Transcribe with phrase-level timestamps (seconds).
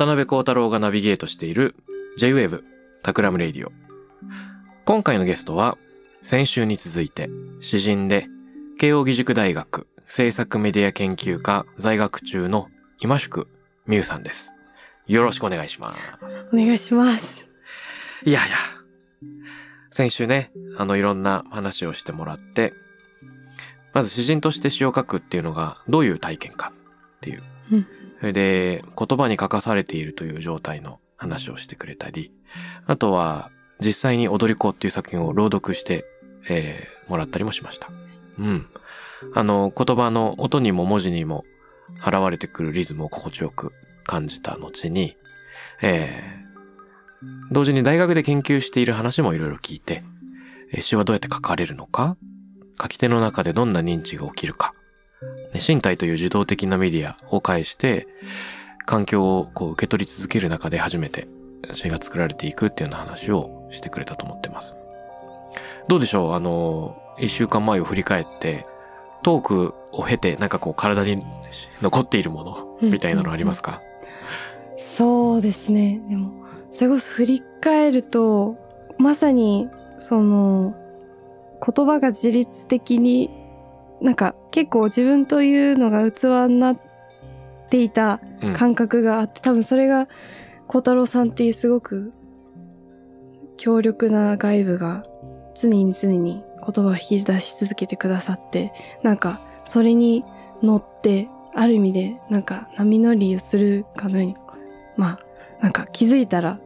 [0.00, 1.74] 渡邉康太郎がナビゲートしている
[2.16, 2.62] J-Wave
[3.02, 3.70] タクラムレイディオ。
[4.86, 5.76] 今回のゲストは
[6.22, 7.28] 先週に続いて
[7.60, 8.26] 詩人で
[8.78, 13.46] 慶應義塾大学政策メディア研究科在学中の今宿
[13.86, 14.54] 未悠さんです。
[15.06, 15.94] よろしくお願いしま
[16.26, 16.48] す。
[16.50, 17.46] お願いします。
[18.24, 18.56] いやいや。
[19.90, 22.72] 先週ね、あのいろんな話をしてもらって、
[23.92, 26.72] まず詩人として詩を書くっていうのがどういう体験か
[27.16, 27.42] っていう。
[27.72, 32.32] うんそれで言葉に書かされているという状態の話をしてくれたり、
[32.86, 36.04] あとは実際に踊り子っていう作品を朗読して、
[36.48, 37.88] えーもらったりもしました。
[38.38, 38.66] うん。
[39.34, 41.44] あの、言葉の音にも文字にも
[42.06, 43.72] 現れてくるリズムを心地よく
[44.04, 45.16] 感じた後に、
[45.82, 46.40] えー
[47.50, 50.04] 同時に大学で研究している話もいろいろ聞いて、
[50.80, 52.16] 詩はどうやって書かれるのか、
[52.80, 54.72] 書き手の中でどんな認知が起きるか、
[55.54, 58.06] 身体という受動的なメディアを介して、
[58.86, 61.28] 環境をこう受け取り続ける中で初めて
[61.72, 64.76] 詩が作られていくっていうような話をしてくれたと思ってます。
[65.88, 66.32] どうでしょう？
[66.32, 68.64] あの、一週間前を振り返って、
[69.22, 71.18] トークを経てなんかこう体に
[71.82, 73.82] 残っているものみたいなのありますか、
[74.78, 76.00] そうですね。
[76.08, 76.32] でも、
[76.72, 78.56] それこそ振り返ると、
[78.98, 79.68] まさに、
[79.98, 80.74] その、
[81.64, 83.30] 言葉が自律的に、
[84.00, 86.78] なんか結構自分というのが器になっ
[87.68, 88.52] ていたうん。
[88.54, 90.08] 感覚があって、多分それが、
[90.66, 92.12] 孝太郎さんっていうすごく
[93.56, 95.02] 強力な外部が
[95.54, 98.72] 常に常に言葉を引き出し続けてくださって、
[99.02, 100.24] なんかそれに
[100.62, 104.36] 乗って、ある意味でなんか波乗りをするかのように、
[104.96, 105.18] まあ
[105.60, 106.60] なんか気づいたら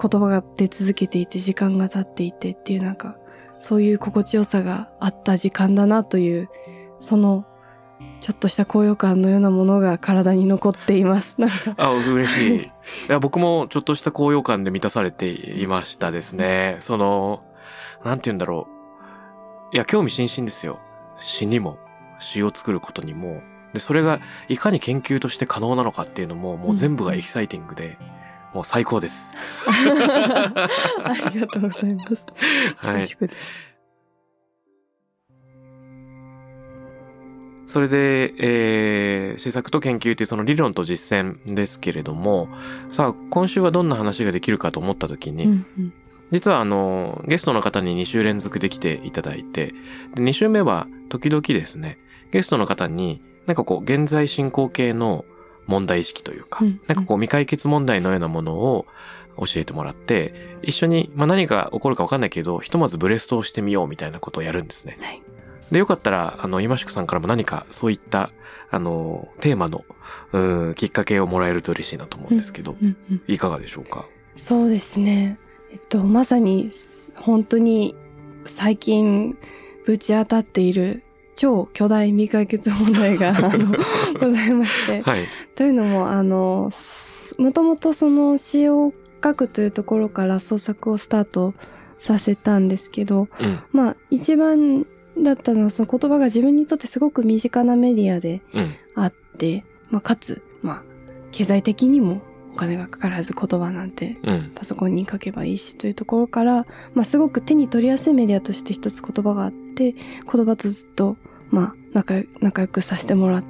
[0.00, 3.16] 言葉が出続けていて時間が経っていてっていうなんか
[3.58, 6.48] そういう心地よさがあった時間だなという、
[7.00, 7.44] その
[8.20, 11.34] ちょっとした高揚感のようなものが体に残っています。
[11.38, 12.58] なんかあ、嬉しい。
[12.58, 12.70] い
[13.08, 16.76] や、僕もちょっとした高揚感で満たされていましたですね。
[16.80, 17.42] その、
[18.04, 18.68] なんて言うんだろ
[19.72, 19.74] う。
[19.74, 20.80] いや、興味津々ですよ。
[21.16, 21.78] 詩にも、
[22.18, 23.42] 詩を作ることにも。
[23.72, 27.98] で、それがいかに研究として可能なのかっていうのも、もう全部がエキサイティングで、
[28.54, 29.34] もう最高です。
[29.66, 32.24] ありがとうございます。
[32.76, 33.08] はい。
[37.68, 42.48] それで、えー、施策と研究というその理論と実践ですけれども、
[42.90, 45.92] さあ、今週はどんな話ができるかと思った時に、うんうん。
[46.30, 49.74] 実はあの、ゲストの方に2週連続で来ていただいて、
[50.14, 51.98] で2週目は時々ですね、
[52.30, 55.26] ゲストの方になんかこう、現在進行形の
[55.66, 56.80] 問題意識というか、うん。
[56.86, 58.86] なんかこう未解決問題のようなものを
[59.36, 64.96] 教えてもらって、一緒に、まあ何が起こるかわかんないけど、ひとまずブレストをしてみようみたいなことをやるんですね。
[65.02, 65.22] はい
[65.70, 68.30] で、よかったら、あの、今宿さんからも何かそういった、
[68.70, 69.84] あの、テーマの、
[70.32, 74.06] うーんきっかけをもらえると嬉しいなと思うんですけど、うんうんいかがでしょうか？
[74.36, 75.38] そうですね。
[75.70, 76.70] えっと、まさに、
[77.16, 77.94] 本当に
[78.44, 79.36] 最近
[79.84, 81.02] ぶち当たっている
[81.34, 83.50] 超巨大未解決問題が あの
[84.20, 85.00] ございまして。
[85.02, 85.26] はい。
[85.54, 86.70] というのも、あの、
[87.38, 88.92] もともとその詩を
[89.22, 91.52] 書くというところから創作をスタート
[91.96, 93.58] させたんですけど、うん。
[93.72, 94.86] まあ一番
[95.22, 98.74] だったのはその言葉が自分にとってすごく身近なメディアでうん。
[98.94, 100.82] あって、まあかつ、まあ
[101.30, 102.20] 経済的にも
[102.54, 104.52] お金がかからず言葉なんてうん。
[104.54, 111.16] パソコンに書けばいいしというところから、まあ、すごく手に取りやすいメディアとして一つ言葉があって、言葉とずっと、
[111.50, 113.44] まあ、仲良仲良くさせてもらっ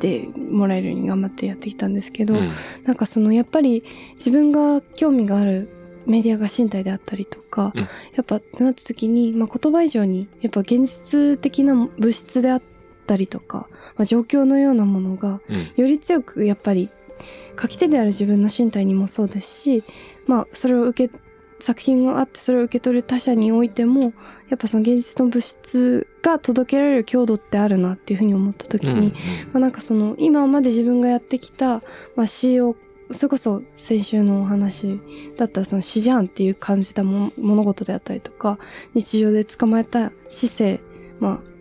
[0.00, 2.50] てもらえるように頑張ってやってきたんですけど、うん。
[2.84, 3.84] なんかその、やっぱり
[4.16, 5.68] 自分が興味がある
[6.08, 7.88] メディアが身体であったりとか、うんや
[8.22, 12.62] っぱ、ってなった時に、まあ、言葉以上に、やっぱ現実的な物質であっ
[13.06, 15.72] たりとか、まあ、状況のようなものが、うん。
[15.76, 16.88] より強くやっぱり
[17.60, 19.84] 書き手である自分の身体にもそうですし、
[20.26, 21.18] まあそれを受け
[21.60, 24.12] 作品があってそれを受け取る他者においても
[24.48, 29.14] やっぱその現実の物質が届けられる強度ってあるなっていうふうに思った時に、うんうんま
[29.54, 31.82] あ、なんかその今まで自分がやってきた、
[32.16, 32.76] まあ、詩を
[33.10, 35.00] それこそ先週のお話
[35.36, 38.58] だったらその詩じゃんっていう感じたも物事であったりとか
[38.94, 40.80] 日常で捕まえた姿勢
[41.18, 41.58] まあ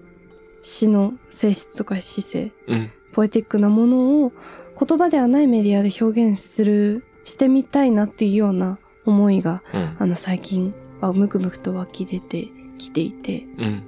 [0.61, 2.91] 詩の性質とか姿勢うん。
[3.13, 4.31] ポエティックなものを
[4.79, 9.97] 言葉ではないメディアで表現するしてみたいなっていうような思いがうん。
[9.99, 13.47] あの最近はムクムクと湧き出てきていて。
[13.57, 13.83] うん。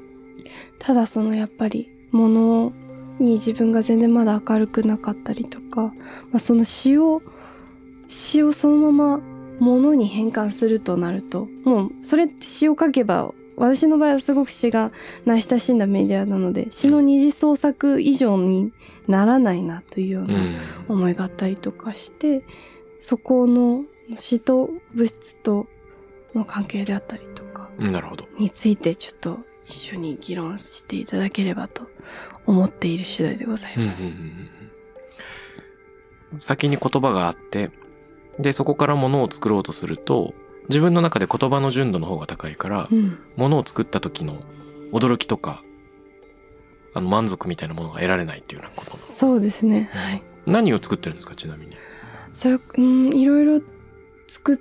[0.79, 2.73] ただそのやっぱりもの
[3.19, 5.93] に自分が全然まだ明るくなかったりとか、ま
[6.35, 7.21] あ、その詩を
[8.09, 9.21] 詩をそのまま
[9.59, 14.91] ものに変換するとなるともうそれって詩を書けば私の場合はすごく詩が
[15.25, 18.71] 慣れ親しんだメディアなので詩の二次創作以上に
[19.07, 20.55] ならないなというよううなん。
[20.87, 22.43] 思いがあったりとかして、
[22.99, 23.83] そこの
[24.15, 25.67] 詩と物質と
[26.33, 28.27] の関係であったりとかうんなるほど。
[28.37, 31.89] についてちょっと一緒に議論していただければと
[32.45, 34.03] 思っている次第でございうんます。
[34.03, 34.13] うんうん
[36.33, 36.39] うん。
[36.39, 37.71] 先に言葉があって
[38.39, 40.33] でそこから物を作ろうとすると
[40.69, 43.19] 自分の中で言葉の純度の方が高いからうん。
[43.35, 44.41] 物を作った時の
[44.91, 45.63] 驚きとか
[46.93, 49.89] あの満足みたいなものが得られないっていうようなことそうですね。
[49.93, 50.23] はい。
[50.45, 51.75] 何を作ってるんですかちなみに？
[52.31, 53.61] そういう、うん、いろいろ
[54.27, 54.57] 作っ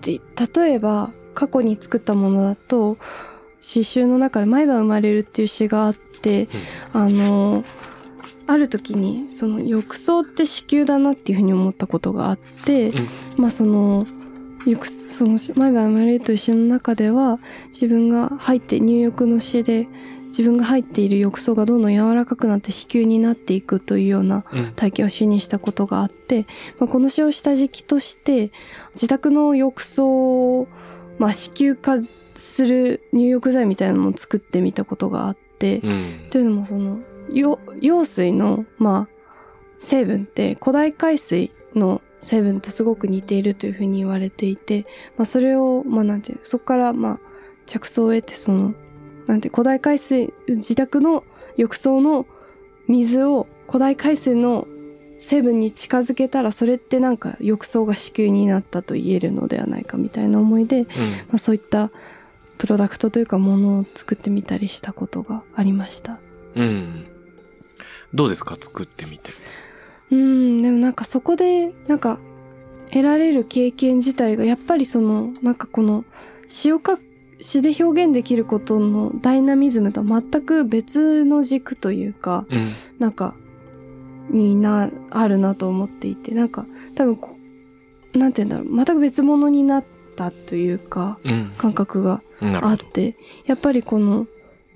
[0.00, 0.20] て、
[0.56, 2.96] 例えば過去に作ったものだと、
[3.60, 6.48] 詩集の中で毎晩生まれるっていう詩があって、
[6.92, 7.64] あの、
[8.50, 13.08] ある時にその浴槽って子宮だなっていうふうに思ったことがあって、うん。
[13.36, 14.04] まあその、
[14.66, 17.38] 浴その毎晩生まれるという詩の中では
[17.68, 19.88] 自分が入って入浴の詩で
[20.26, 24.72] 自分が入っている浴槽がどんどん柔らかくなって子宮になっていくというようなうん。
[24.74, 26.46] 体験を詩にしたことがあって、
[26.80, 28.50] まあ、この詩をした時期として
[28.94, 30.68] 自宅の浴槽を、
[31.18, 31.98] まあ、子宮化
[32.34, 36.28] する入浴剤みたいなのも作ってみたことがあって、うん。
[36.30, 37.00] というのもそのよ
[37.32, 39.20] 用水の、まあ、
[39.78, 44.86] 成分って古代海水の成分とすごく似ているというふうに言われていて、
[45.16, 47.18] まあ、それを、まあ、なんていうそこから、まあ、
[47.66, 48.74] 着想を得てその
[49.26, 51.24] なんて古代海水自宅の
[51.56, 52.26] 浴槽の
[52.88, 54.66] 水を古代海水の
[55.18, 60.84] 成分に近づけたらそれってなんか浴槽が子宮になったと言えるのではないかみたいな思いで、
[61.28, 61.90] まあ、そういった
[62.58, 66.18] プロダクトというかものを作ってみたりしたことがありました。
[66.56, 67.19] うんうん
[68.14, 68.56] どうですか？
[68.60, 69.30] 作ってみて。
[70.10, 72.18] うん、でもなんかそこで、なんか、
[72.90, 76.04] 得られる経験自体が、やっぱりその、なんかこの、
[76.48, 77.00] 詩を書く、
[77.42, 82.58] 詩で表現できることのダイナミズムとは全く別の軸というか、うん。
[82.98, 83.34] なんか、
[84.30, 86.66] にな、あるなと思っていて、なんか、
[86.96, 87.36] 多分こ、
[88.12, 89.84] なんて言うんだろう、全く別物になっ
[90.16, 91.52] たというか、うん。
[91.56, 93.16] 感覚があって、
[93.46, 94.26] やっぱりこの、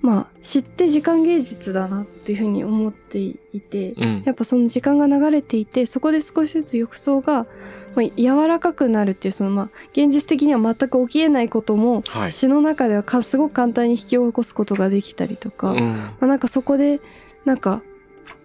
[0.05, 4.23] まあ、知って時間芸術だなっていうふうに思っていて、うん。
[4.23, 7.47] やっぱその時間が流れていて、そこで少しずつ浴槽が、
[7.95, 12.31] まあ、柔らかくなるっていう、そのまあ、現実的には全く起きえないことも、はい。
[12.31, 15.89] 詩の中ではかすごく簡単に引き起こすことができたりとか、うん。
[15.89, 17.01] まあ、なんかそこで、
[17.43, 17.81] なんか、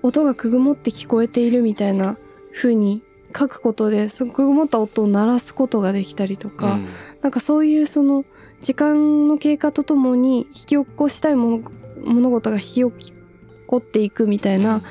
[0.03, 2.17] 音がくぐもって聞こえているみたいな
[2.55, 3.03] 風に
[3.37, 6.89] 書くことで、そのくぐもった音を鳴らすことができたりとか、うん。
[7.21, 8.25] なんかそういうその
[8.61, 12.93] 時間の経過とともに引き起こしたいもの物事が引き起
[13.67, 14.83] こっていくみたいな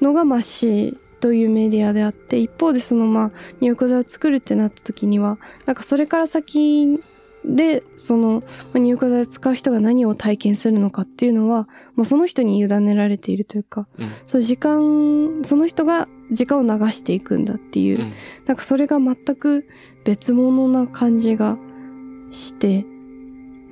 [0.00, 6.98] のがまあ詩というメディアであって一方でそのまあ入浴剤を作るってなった時にはなんかそれから先
[7.44, 14.08] でそのまあ入浴剤を使う人が何を体験するのかっていうのはもうその人に委ねられているというかうん。
[14.26, 18.12] その時間その人が時間を流していくんだっていううん。
[18.46, 19.68] なんかそれが全く
[20.04, 21.56] 別物な感じが
[22.30, 22.84] して、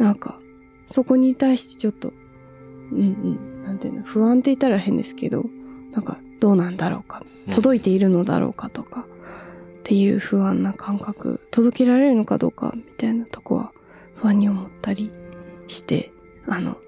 [0.01, 0.41] なんか、
[0.87, 2.13] そこに対してちょっと、
[2.91, 5.45] うんうん、なんていうの、不安って言ったら変ですけど、
[5.93, 9.07] なんか、どうなんだろうか、届いているのだろうかとか、
[9.79, 13.73] っていう不安な感覚、届けられるのかどうか、みたいなとこは
[14.17, 15.11] 不安に思ったり
[15.69, 16.11] して、
[16.49, 16.79] あの、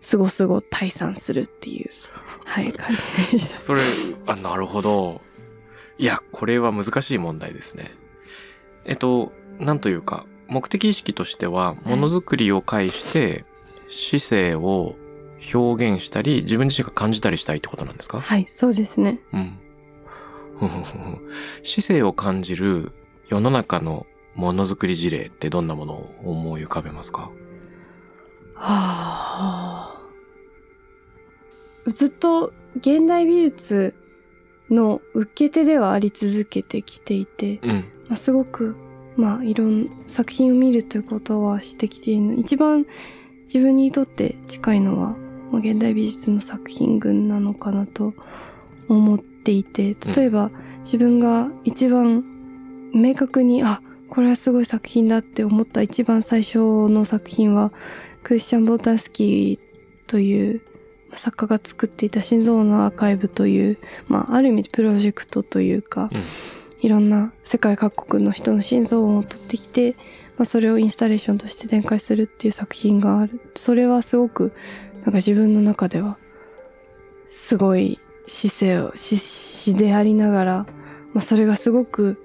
[0.00, 1.90] すごすご退散するっていう、
[2.46, 3.60] はい、感じでした。
[3.60, 3.80] それ、
[4.26, 5.20] あ、なるほど。
[5.98, 7.90] いや、これは難しい問題ですね。
[8.86, 13.44] えっと、なんというか、目的意識としては、ものづくりを介して、
[13.90, 14.96] 姿勢を
[15.54, 18.20] 表現したり、自分自身が感じたりしたいってことなんですか？
[18.20, 19.20] はい、そうですね。
[19.32, 19.58] うん。
[20.58, 21.20] ふんふんふんふん
[21.62, 22.92] 姿勢を感じる
[23.28, 27.30] 世の中のものづくり事例ってどんなものを思い浮かべますか？
[28.54, 30.02] はあ。
[31.86, 33.94] ずっと現代美術
[34.70, 37.84] の受け手ではあり続けてきていて、うん。
[38.08, 38.76] まあ、すごく
[39.18, 42.32] まあいろん作品を見るということはしてきているの。
[42.34, 42.86] 一番
[43.46, 45.16] 自分にとって近いのは、
[45.50, 48.14] まあ、現代美術の作品群なのかなと
[48.88, 50.50] 思っていて例えば、
[50.84, 52.24] 自分が一番
[52.94, 56.58] 明確にあこれはすごい作品だって思った一番最初
[56.88, 57.72] の作品は
[58.22, 60.62] クリスチャン・ボタンスキーという
[61.12, 66.22] 作家が作っていた心臓のアーカイブという、まあ、ある意味プロジェクトというか、うん
[66.80, 69.96] いろんな世界各国の人の心臓音を取ってきて、
[70.36, 73.40] まあ、それをインスタレーションとして展開するっていう作品がある。
[73.56, 74.52] それはすごく、
[75.02, 76.18] なんか自分の中では、
[77.28, 80.66] すごい姿勢を、し、詩でありながら、
[81.14, 82.22] まあ、それがすごく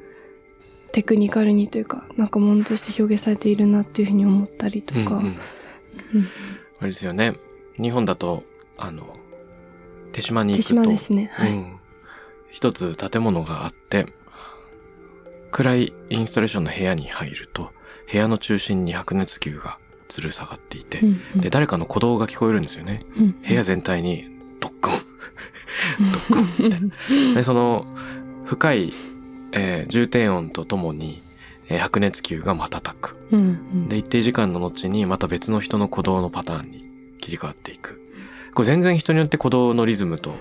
[0.92, 5.38] テクニカルにというか、なんかものとして表現されているなっていうふうに思ったりとか、うんうんうん
[6.80, 7.36] あれですよね。
[7.82, 8.44] 日本だと、
[8.78, 9.16] あの、
[10.12, 11.30] 手島に手行くと、島ですね。
[11.32, 11.52] はい。
[11.52, 11.80] うん。
[12.52, 14.08] 一つ建物があって、
[15.54, 17.72] 暗いインスタレーションの部屋に入ると、
[18.12, 19.78] 部屋の中心に白熱球が
[20.10, 23.06] 吊る下がっていて、うんうんで、誰かの鼓動が聞こえるんですよね。
[23.18, 24.28] うん部屋全体に、
[24.60, 24.94] ドックン、
[26.12, 27.36] ドックンみたいな。
[27.36, 27.86] で、その、
[28.46, 28.94] 深い、
[29.52, 31.22] えー重低音とともに、
[31.70, 33.16] えー白熱球が瞬く。
[33.32, 33.44] うんう
[33.78, 36.84] んで、一定時間の後にまた別の人の鼓動のパターンに
[37.22, 38.02] 切り替わっていく。
[38.56, 40.34] これ全然人によって鼓動のリズムと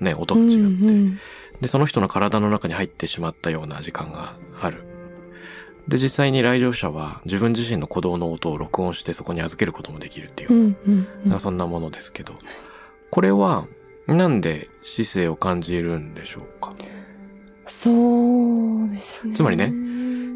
[0.00, 1.18] ね、音が違って、うんうん
[1.60, 4.84] で、その人の体の中に入ってしまったような時間がある。
[5.88, 12.34] で、実際に来場者は自分自身の鼓動の音を録音してそこに預けることもできるっていうう、んうんうんそんなものですけど、
[13.10, 13.66] これは
[14.06, 16.74] なんで姿勢を感じるんでしょうか？
[17.66, 19.34] そうですね。
[19.34, 19.72] つまりね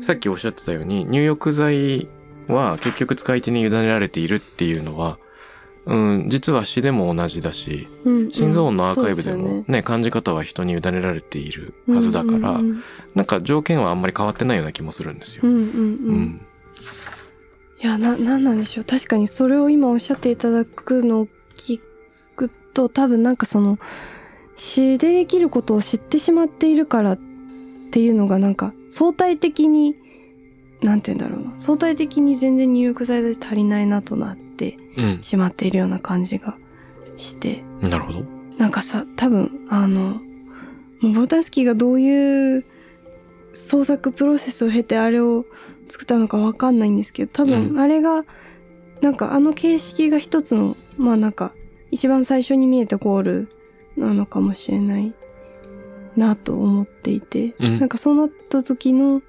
[0.03, 2.09] さっきおっしゃってたように、入浴剤
[2.49, 5.19] は結局使い手に委ねられているっていうのは、
[5.85, 12.83] うん、実は詩でも同じだし、うんうん心臓音のアーカイブでもね、感じ方は人に委ねられているはずだから、うんうん
[13.15, 15.43] なんか条件はあんまり変わってないような気もするんですよ。
[15.45, 16.41] うんうんううんん。
[17.83, 18.85] いや、な、なんなんでしょう。
[18.85, 21.81] 確かにそれを今おっしゃっていただくのを聞
[22.37, 23.79] くと、多分なんかその、
[24.57, 27.19] 詩でできることを知ってしまっているからっ
[27.91, 29.97] ていうのがなんか相対的に、
[30.81, 31.59] なんて言うんだろうな。
[31.59, 35.23] 相対的に全然入浴剤だし足りないなとなってうん。
[35.23, 36.57] しまっているような感じが
[37.17, 37.63] して。
[37.81, 38.25] なるほど。
[38.59, 40.21] なんかさ、多分、あの、
[41.01, 42.65] もうボタンスキーがどういう
[43.53, 45.45] 創作プロセスを経てあれを
[45.89, 48.25] 作ったのかわかんないんですけど、多うん分あれが、
[49.01, 51.53] なんかあの形式が一つの、まあなんか、
[51.91, 53.49] 一番最初に見えたゴール
[53.97, 55.13] なのかもしれない
[56.17, 59.23] なと思っていて、うんなんかそうなった時の、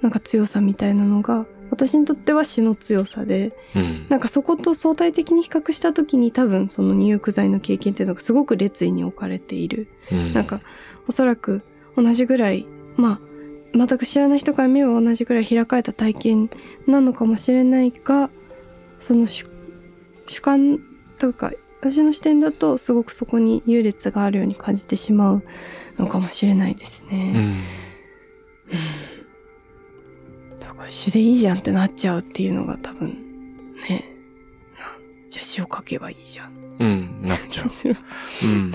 [0.00, 4.06] なんか強さみたいなのが、私にとっては詩の強さで、うん。
[4.08, 9.88] なんかそこと相対的に比較した時に多分その入浴剤の経験っていうのがすごく列位に置かれている。
[10.10, 10.60] うんなんか、
[11.08, 11.62] おそらく
[11.96, 12.66] 同じぐらい、
[12.96, 13.20] ま
[13.74, 16.50] あ、全く知らない人から見れば同じぐらい開かれた体験
[16.86, 18.30] なのかもしれないが、
[18.98, 19.46] その主
[20.26, 20.80] 主観
[21.18, 25.42] とか、私の視点だとすごくそこに優劣があるように感じてしまう
[25.98, 27.32] のかもしれないですうね。
[27.32, 27.62] ん。
[30.88, 33.08] 詩でいいじゃんってなっちゃうっていうのが多分、
[33.88, 34.04] ね。
[34.78, 34.84] な
[35.30, 36.52] じゃあ詩を書けばいいじゃん。
[36.78, 37.22] うん。
[37.22, 37.68] なっちゃう。
[37.68, 37.96] す る
[38.44, 38.72] うん。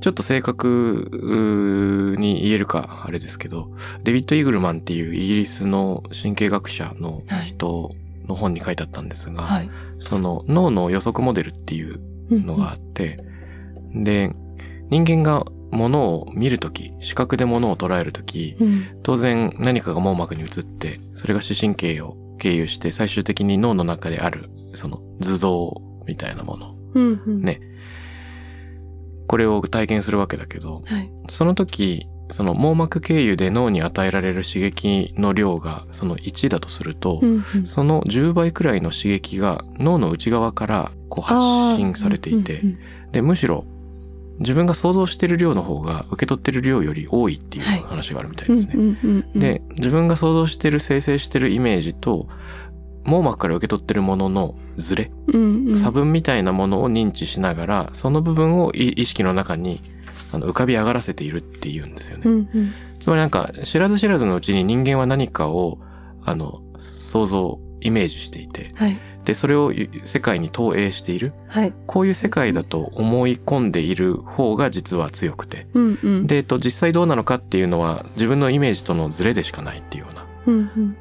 [0.00, 3.70] ちょっと正確に言えるか、あれですけど、
[4.02, 7.90] デビッド・イーグルマンっていうイギリスの神経学者の人
[8.28, 9.70] の本に書いてあったんですが、はい。
[9.98, 13.18] その脳の予測モデルっていううんのがあって、
[13.94, 14.30] で、
[14.90, 19.00] 人間が物を見るとき、視覚で物を捉えるとき、うん。
[19.02, 25.74] 当然何かが網膜に移って、それが視神経を経由して最終的に脳の中である、その図像
[26.06, 26.74] みたいなもの。
[26.94, 27.22] うん。
[27.26, 27.42] うん。
[27.42, 27.60] ね
[29.26, 31.10] これを体験するわけだけど、はい。
[31.28, 37.44] その時、その網膜経由で脳に与えられる刺激の量がその1だとすると、うん。
[37.54, 42.78] うんその10倍くらいの刺激が脳の内側からこう発信されていて、うん
[43.14, 43.64] で、むしろ
[44.40, 48.74] 自分が想像してる量の方が受け取ってる量より多いっていうはい話があるみたいうんですね。
[48.74, 52.26] うんうんうん、で、自分が想像してる、生成してるイメージと、
[53.04, 59.80] 網膜から受け取ってるもののズレ、うんうん、差分みたいなものを認知しながら、その部分を意意識の中に
[60.32, 62.22] あの浮かび上がらせているっていうんですよね。
[62.24, 62.72] うんうん。
[62.98, 65.78] つまりなんか、知らず知らずのうちに人間は何かを、
[66.24, 69.72] あの、想像、イメージしていて、はいで、それを
[70.04, 71.32] 世界に投影している。
[71.48, 71.72] はい。
[71.86, 75.66] こういう世界だと思い込んでいる方が実は強くて。
[75.74, 76.26] うんうん。
[76.26, 80.96] で、えっと、実際どうなのかっていうのは自分のイメージとのズレでしかないっていうようなうんうん。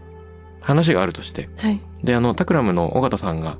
[0.62, 1.50] 話があるとして。
[1.58, 1.82] はい。
[2.04, 3.58] で、あの、タクラムの尾形さんが、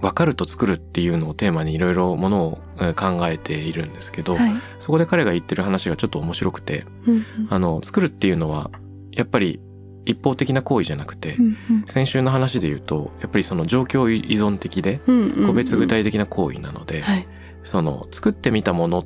[0.00, 4.52] 分かると作るっていうのをテーマにいろいろものをえー考えているんですけど、はい。
[4.78, 8.70] そこで彼が言ってる話がちょっと面白くて、うんあの、作るっていうのは、
[9.12, 9.60] やっぱり
[10.06, 17.26] 一方的な行為じゃなくて、うん先週の話で言うと、やっぱりその状況依存的で、うんうんうん個別具体的な行為なので、はい。
[17.62, 19.04] その作ってみたものっ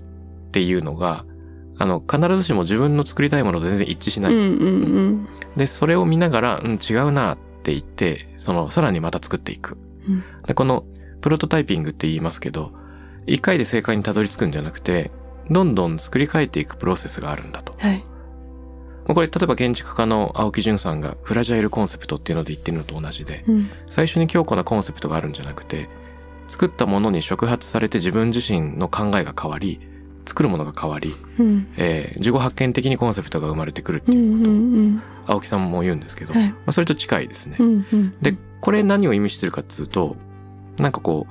[0.51, 1.25] ていうのが、
[1.79, 4.35] あの、必ずしも自分の作りたいものと全然一致しない。
[4.35, 5.29] うんうんうん。
[5.57, 9.79] で、それを見ながら、うん、違うなって言って、その、さらにまた作っていく。
[10.09, 10.85] うんで、この、
[11.21, 12.73] プロトタイピングって言いますけど、
[13.27, 15.11] 一回で正解にたどり着くんじゃなくて、
[15.51, 17.73] どんどん作り変えていくプロセスがあるんだと。
[17.79, 18.05] はい。
[19.15, 23.71] これ、例えば建築家の青木淳さんがフラジャイルコンセプトっていうので言ってるのと同じで、うん。
[23.87, 25.89] 最初に強固なコンセプトがあるんじゃなくて、
[26.47, 29.81] 作ったものに触発されて自分自身の考えが変わり、
[30.27, 31.69] 作るものが変わり、うん。
[31.77, 35.03] えー自己発見的にコンセプトが生まれてくるっていう、うんうんうん。
[35.27, 37.57] 青木さんも言うんですけど、はいまあ、それと近いですね。
[37.59, 38.11] うんうん。
[38.21, 40.17] で、これ何を意味してるかっつうと、
[40.79, 41.27] なんかこ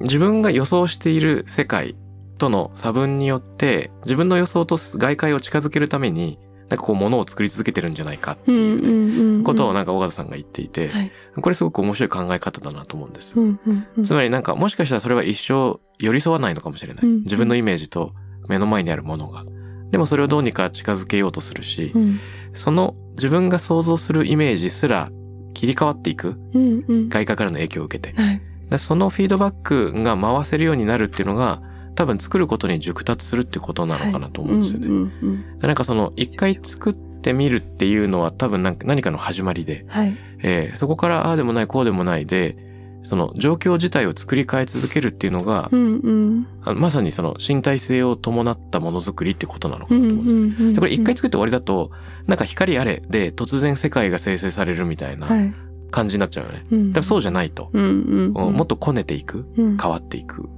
[0.00, 1.94] う、自分が予想している世界
[2.38, 6.38] との差分によって、自分の予想と外界を近づけるために、
[6.70, 9.42] なんかこう物を作り続けてるんじゃないかってうんうんいう。
[9.42, 11.10] ことをなんか尾形さんが言っていて、はい。
[11.40, 13.38] これすごく面白い考え方だなと思うんです。
[13.38, 14.04] うんうんうん。
[14.04, 17.04] つまりなんかもしかしたらそれは一生寄り添わないのかもしれない。
[17.04, 18.12] うん自分のイメージと
[18.48, 19.44] 目の前にあるものが。
[19.90, 22.20] でもそれをどうにか近づけようとするし、うん
[22.52, 25.10] その自分が想像するイメージすら
[25.54, 26.36] 切り替わっていく。
[26.54, 27.08] うんうん。
[27.08, 28.20] 外界からの影響を受けて。
[28.20, 28.40] はい。
[28.70, 31.60] でそのフィードバックが回せるようになるっていうのが、
[31.94, 34.86] 多分作ることに熟達するってことなのかなと思うんですよね。
[34.86, 40.16] うんうんでなんかその一回作ってみるっていうのは多分何かの始まりで、はい。
[40.42, 42.56] えーそこからああでもないこうでもないで、
[43.02, 46.46] その状況自体を作り変え続けるっていうのが、うんうん。
[46.64, 50.38] あまさにその身体性を伴ったものづくりってことなのかうなんと思うんですよ。
[50.38, 50.74] うんうん。
[50.74, 51.90] でこれ一回作って終わりだと、
[52.26, 55.52] なんか光あれで突然世界が生成されるみたいなはい。
[55.90, 56.64] 感じになっちゃうよね。
[56.70, 56.92] うん。
[56.92, 57.70] 多分そうじゃないと。
[57.72, 58.52] うんうんうん。
[58.54, 59.46] もっとこねていく。
[59.56, 60.48] うん変わっていく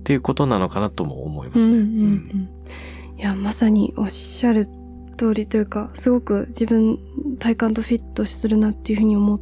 [0.00, 1.74] っていうことなのかなとも思いますね。
[1.74, 2.50] うんうんうん。
[3.18, 4.66] いや、まさにおっしゃる
[5.16, 6.98] 通りというか、すごく自分、
[7.38, 9.40] 体感とフィットするなっていうふうに思っ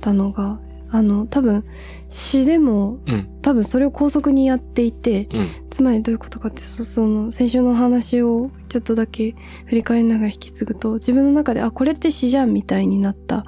[0.00, 0.58] たのが、
[0.90, 1.64] あの、多分、
[2.08, 9.34] 詩でも、うん多分それを高速にやっていて、うんつまりどういうことかってその、先週のお話をちょっとだけ
[9.66, 13.44] 振り返りながら引き継ぐと、自分の中で、あ、これって詩じゃんみたいになった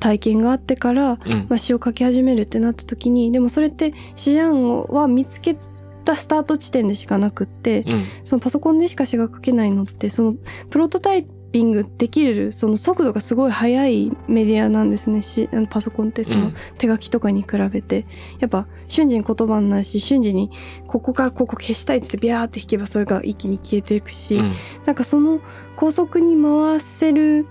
[0.00, 5.56] 体験があってから、うんまあ、詩を書き始めるってなった時に、でもそれって詩じゃんは見つけ
[6.00, 10.34] たスタート地点でしかなくって、うんそのパソコンでしか詩が書けないのって、その
[10.70, 15.22] プロトタイピングできるその速度がすごい速いメディアなんですね。
[15.22, 18.06] しあのパソコンってその手書きとかに比べて。
[18.38, 20.50] やっぱ瞬時に言葉になるし、瞬時に
[20.86, 24.52] ここからここ消したいって言ってビャーって引けばそれが一気に消えていくし、うん
[24.86, 25.40] なんかその
[25.76, 27.46] 高速に回せる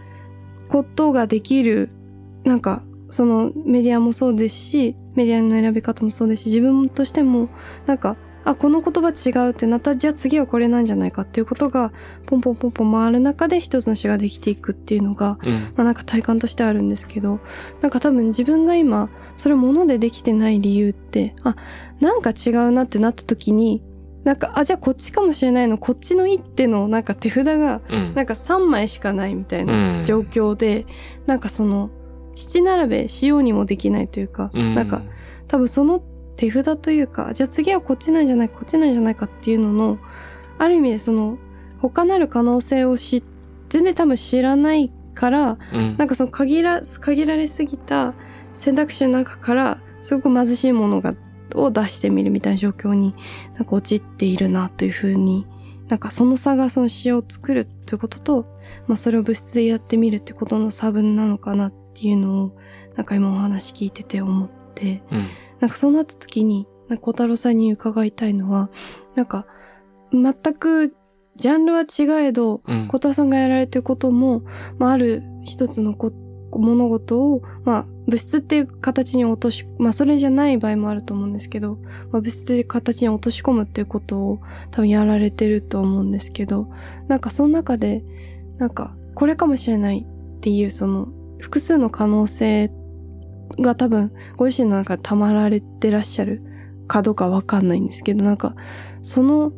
[0.69, 1.89] ことができる、
[2.45, 7.49] なんかそのメディアもそうですし、メディアの選び方もそうですし、自分としても、
[7.85, 8.15] なんか、
[8.49, 11.91] あ、この言葉違うってなったら、じゃあ次はこれなんじゃないかっていうことが、
[12.25, 15.51] ポンポンポンポン回る中で一つの詩ができていくっていうのが、うん。
[15.53, 17.39] まあなんか体感としてあるんですけど、
[17.81, 21.55] なんか多分自分が今、それを物でできてない理由って、あ、
[21.99, 23.83] なんか違うなってなった時に、
[24.23, 28.15] なんか、あ、じゃあこっちかもしれないの、こっちの一手のなんか手札が、うん。
[28.15, 30.05] なんか3枚しかないみたいなうん。
[30.05, 30.87] 状況で、
[31.27, 31.91] なんかその、
[32.33, 34.73] 七並べしようにもできないというか、うん。
[34.73, 35.03] なんか
[35.47, 36.01] 多分その
[36.39, 39.99] 手札というか、じゃあ次はこっちなんじゃないこっちなんじゃないかっていうのの、
[40.57, 41.37] ある意味でその、
[41.79, 43.21] 他なる可能性を知、
[43.67, 45.97] 全然多分知らないから、うん。
[45.97, 48.13] なんかその限ら、限られすぎた
[48.53, 51.13] 選択肢の中から、すごく貧しいものが、
[51.55, 53.13] を出してみるみたいな状況に、
[53.55, 55.45] なんか陥っているなというふうに、
[55.89, 58.45] なんかその差がその詩を作るということと、
[58.87, 62.57] まあそれを物質でやってみるってことの差分なのかなっていうのを、
[62.95, 65.23] なんか今お話聞いてて思って、うん
[65.59, 68.69] なんかそうなった時に、なんか小太郎さんに伺いたいのは、
[69.15, 69.45] なんか、
[70.11, 70.95] 全く
[71.35, 72.87] ジャンルは違えど、うん。
[72.87, 74.43] 小田さんがやられてることも、
[74.77, 76.11] まあ、ある一つのこ
[76.51, 81.77] 物事を、まあ、物質っていう形に落とし、まあ、それじゃない場合もあると思うんですけど、
[82.11, 84.39] まあ、物質っていう形に落とし込むっていうことを
[84.71, 86.67] 多分やられてると思うんですけど、
[87.07, 88.03] なんかその中で、
[88.57, 92.71] なんか、これかもしれないっていう、その、複数の可能性
[93.59, 96.41] が多分、ご自身の中でたまられてらっしゃる
[96.87, 98.55] かどうかわかんないんですけど、なんか、
[99.01, 99.53] その、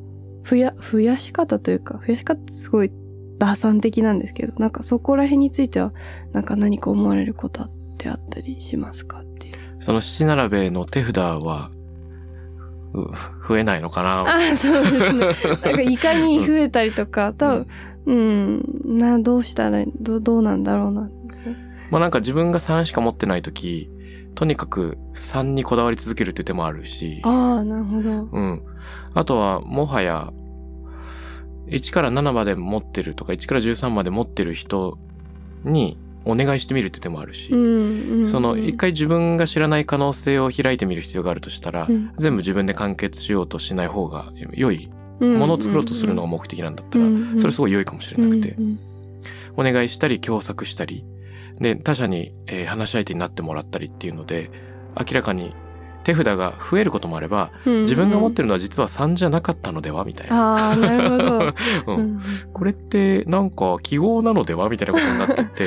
[0.47, 2.91] 増や、増やし方というか、増やし方ってすごい
[3.37, 5.93] 打算的なんですけど、なんかそこら辺については、
[6.31, 9.55] なんか何か思われることってあったりしますかっていう。
[9.79, 11.71] その七並べの手札は、
[12.93, 13.09] う
[13.47, 14.21] 増えないのかな？
[14.21, 15.25] ああ、そうですね。
[15.63, 17.67] なんかいかに増えたりとか、多分、
[18.05, 21.09] うん、な、どうしたら、どどうなんだろうな。
[21.91, 23.89] まあなんか自分が3しか持ってないとき、
[24.33, 28.09] とにかく3にこだわり続けるっていう手もあるし、ああ、なるほど。
[28.09, 28.63] うん。
[29.13, 30.31] あとは、もはや、
[31.67, 34.97] 1から7まで持ってるとか、1から13まで持ってる人
[35.63, 42.11] にお願いしてみるって手もあるし、うんうん、その一回自分が知らない可能性を開いてみる必要があるとしたら、うん。
[42.15, 44.89] 全部自分で完結しようとしない方が良い。
[45.19, 47.39] もものを作ろうとするのが目的なんだったら、うんうん。
[47.39, 48.79] それすごい良いかもしれなくて、うん。
[49.55, 51.05] お願いしたり共作したり、
[51.61, 54.51] で、他者に、えー話し相手になってもらったりっていうので、
[54.99, 55.55] 明らかに
[56.03, 60.53] 手札が増えることもあれば、うん自分が持ってるのは実は3じゃなかったのではみたいな。
[60.53, 61.53] ああ、なるほど。
[61.93, 61.99] うん。
[61.99, 62.21] うん
[62.53, 65.63] これってなんか記号なのではみたいなことになってって、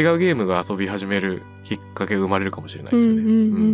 [0.00, 3.20] 違うゲームが遊び始めるきっかけが生まれるかもしれないですよね。
[3.20, 3.54] うんうんうんうんうん。
[3.54, 3.68] う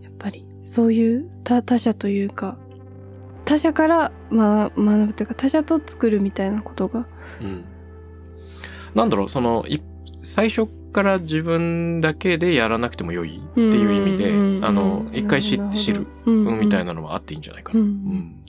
[0.00, 0.02] ん。
[0.02, 2.56] やっぱりそういう他他者というか
[3.44, 7.06] 他者から、まあ、学ぶというか他者と作るみたいなことが
[7.42, 7.64] うん
[8.94, 9.80] なんだろう、その、い
[10.22, 17.80] 最初から自分だけでやらなくても良いっていう意味で、うんうんうんあの、一回知なほど知る、みたいなのはあっていいんじゃないかな。
[17.80, 18.44] うんうん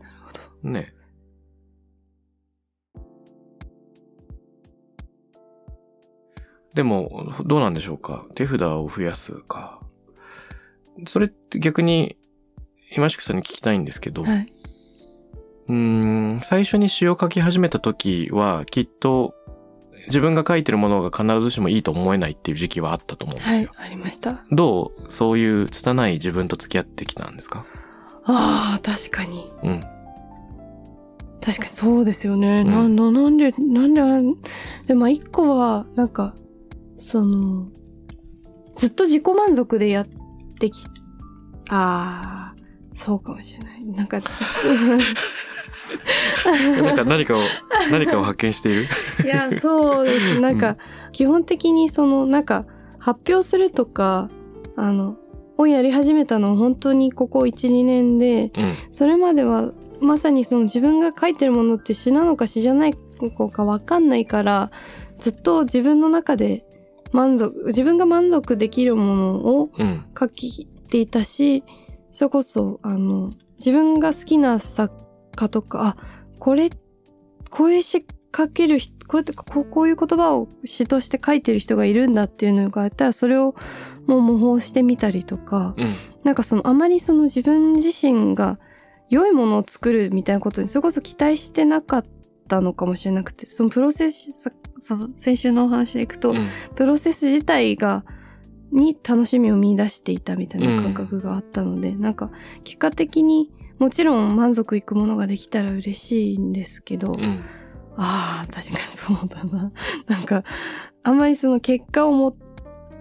[0.00, 0.32] なるほ
[0.64, 0.94] どね。
[6.74, 8.26] でも、どうなんでしょうか？
[8.34, 9.78] 手札を増やすか。
[11.06, 12.16] それって逆に、
[12.96, 14.52] 今しくさんに聞きたいんですけど、はい。
[15.68, 19.34] うーん、最初に詩を書き始めた時は、きっと、
[20.06, 24.42] 自分が書いてるものが必ずしもいいと思えないっていう時期はあったと思うんですよ。、はいありました。
[24.50, 27.64] どう、そういう拙い自分と付き合ってきたんですか？
[28.24, 29.50] ああ、確かに。
[29.62, 29.84] うん。
[31.40, 32.60] 確かにそうですよね。
[32.60, 34.02] うんなんだ、なんで、なんで
[34.86, 36.34] でも一個は、なんか、
[37.00, 37.66] その、
[38.76, 40.06] ずっと自己満足でやっ
[40.58, 40.84] てき、
[41.68, 42.51] ああ、
[42.94, 43.84] そうかもしれない。
[43.84, 44.20] なんか
[46.82, 47.40] なんか何かを、
[47.90, 48.88] 何かを発見している？
[49.20, 50.40] と、 いや、そうです。
[50.40, 50.76] なんか、
[51.12, 52.64] 基本的にその、なんか、
[52.98, 54.28] 発表するとか、
[54.76, 55.16] あの、
[55.58, 58.72] をやり始めたのは本当にここ1、2年で、うん。
[58.90, 64.70] それまではまさにその自分が書いてるものって詩なのか詩じゃないのかわかんないから
[65.20, 66.64] ずっと自分の中で
[67.12, 70.04] 満足自分が満足できるものをうん。
[70.18, 71.62] 書きていたし
[72.12, 74.94] それこそあの自分が好きな作
[75.34, 75.96] 家とかあ
[76.38, 76.70] これ
[77.50, 83.54] こういう詩書ける人こうやってこうこういう言葉を詩として書いてる人がいるんだっていうのがあったらそれを
[84.06, 85.94] もう模倣してみたりとか、うん。
[86.24, 88.58] なんかそのあまりその自分自身が
[89.10, 92.04] 良いものを作るみたいなことにそれこそ期待してなかっ
[92.48, 98.04] たのかもしれなくてそのプロセスそその先週のお話でいくと、うんプロセス自体が
[98.72, 102.30] に楽しみを見出していたみたいな感覚があったので、なんか
[102.64, 107.40] 結果的にもちろん満足いくものができたら嬉しいんですけど、うん。
[107.96, 109.70] ああ、確かにそうだな。
[110.06, 110.44] なんか、
[111.02, 112.36] あんまりその結果をも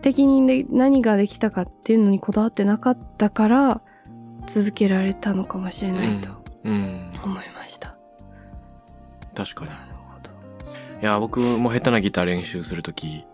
[0.02, 3.82] 的にで何ができたかっていうのにこだわってなかったから、
[4.48, 6.30] 続けられたのかもしれないと
[6.64, 7.12] うん。
[7.24, 7.98] 思いました。
[9.36, 9.72] 確かに。
[9.72, 11.00] なるほど。
[11.02, 13.26] いや、僕も下手なギター練習するとき、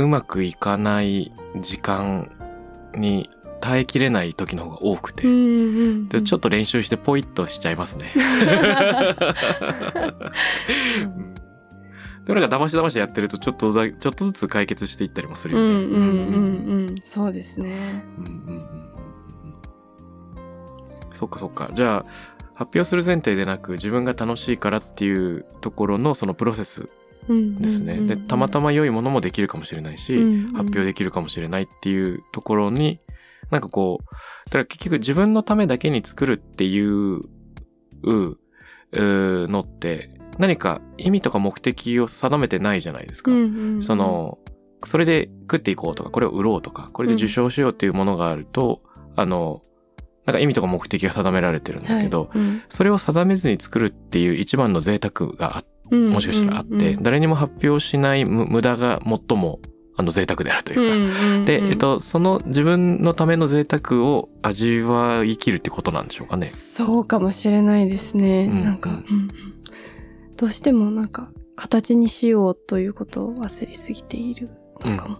[0.00, 2.30] うまくいかない時間
[2.96, 3.28] に
[3.60, 6.08] 耐えきれない時の方が多くて、うんうんうん。
[6.08, 8.06] でちょっと練習してポイッとしちゃいますね。
[11.04, 11.34] うん
[12.24, 15.68] でもなんか騙し騙しやってるとちょっとだ、ちょっとずつ解決していったりもするよね。
[15.68, 15.94] うんうんうん
[16.90, 16.94] うん。
[17.02, 18.04] そうですね。
[18.18, 18.90] うんうんうん
[21.12, 21.70] そっかそっか。
[21.72, 22.10] じゃあ、
[22.54, 26.88] 発表する前提でなく自分が楽しいからっていうところのそのプロセス
[27.56, 27.96] ですね。
[27.96, 30.14] で、たまたまま良いものもできるかもしれないし、
[30.52, 33.00] 発表できるかもしれないっていうところに、
[33.50, 34.04] なんかこう、
[34.46, 37.22] だから結局自分のためだけに作るっていう、う
[38.02, 38.38] う
[38.92, 43.30] のって、何か意味とか目的を定めてないじゃないですか。
[43.80, 44.38] そ、の、
[44.84, 48.82] それで食っていこうとか、これを売ろうとか、これで受賞しようっていうものがあると、
[49.16, 49.62] あの、
[50.26, 52.62] なんか意味とか目的が定められてるんだけど、うん。
[52.68, 59.60] それを定めずに作るっていう一番の贅沢があうんもしかしたらあって、うん誰にも発表しない無無駄が最も
[59.96, 66.46] あの贅沢であるというか、で、えっと、その自分のための贅沢を味わいきるってことなんでしょうかね。
[66.46, 68.48] そうかもしれないですね。
[68.50, 68.64] うん。
[68.64, 69.02] なんか、
[70.36, 74.48] どうしてもなんか形にしようということを忘れすぎている
[74.84, 75.18] うんのかも。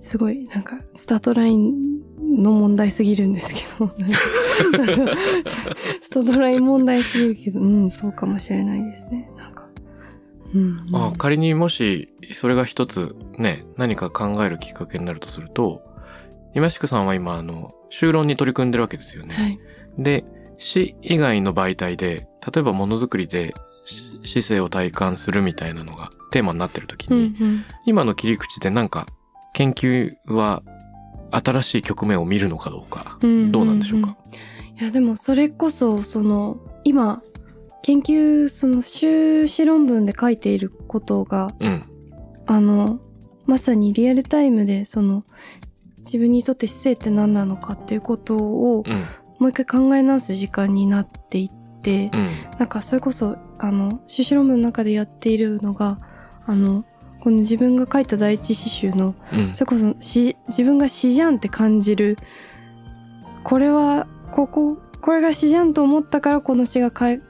[0.00, 1.74] すごいなんかスタートライン
[2.42, 3.88] の問題すぎるんですけど。
[6.00, 7.60] スタートライン問題すぎるけど。
[7.60, 9.30] うんそうかもしれないですね。
[9.36, 9.61] なんか
[10.54, 15.82] うん、うん、あ仮にもしそれが一つね何か考えるきっかけになるとすると
[16.54, 19.34] 今しくさんは今あの修論に取り組んでるわけですよね。
[19.34, 19.58] はい
[19.98, 20.24] で
[20.58, 23.54] 詩以外の媒体で例えばものづくりで
[24.24, 27.34] し姿勢を体感するみたいなのがテーマになってる時うんに、
[27.84, 29.06] 今の切り口でなんか
[29.54, 30.62] 研究は
[31.32, 34.16] 新しい局面を見るのかどうか、うんどうなんでしょうか？
[34.80, 37.20] いやでもそれこそその今
[37.82, 41.82] 研究その修士論文で書いていることがうん。
[42.46, 43.00] あの
[43.46, 45.22] まさにリアルタイムでその
[45.98, 48.92] 自分にとって姿勢って何なのかっていうことをうん。
[49.38, 52.28] もう一回考え直す時間になっていって、うん。
[52.58, 55.98] なんかそれこそあの修士論文の中でやっているのが
[56.46, 56.84] あの
[57.20, 59.54] この自分が書いた第一詩集のうん。
[59.54, 62.18] それこそ詩自分が詩じゃんって感じる
[63.42, 67.20] これはこここれが詩じゃんと思ったからこの詩がかえ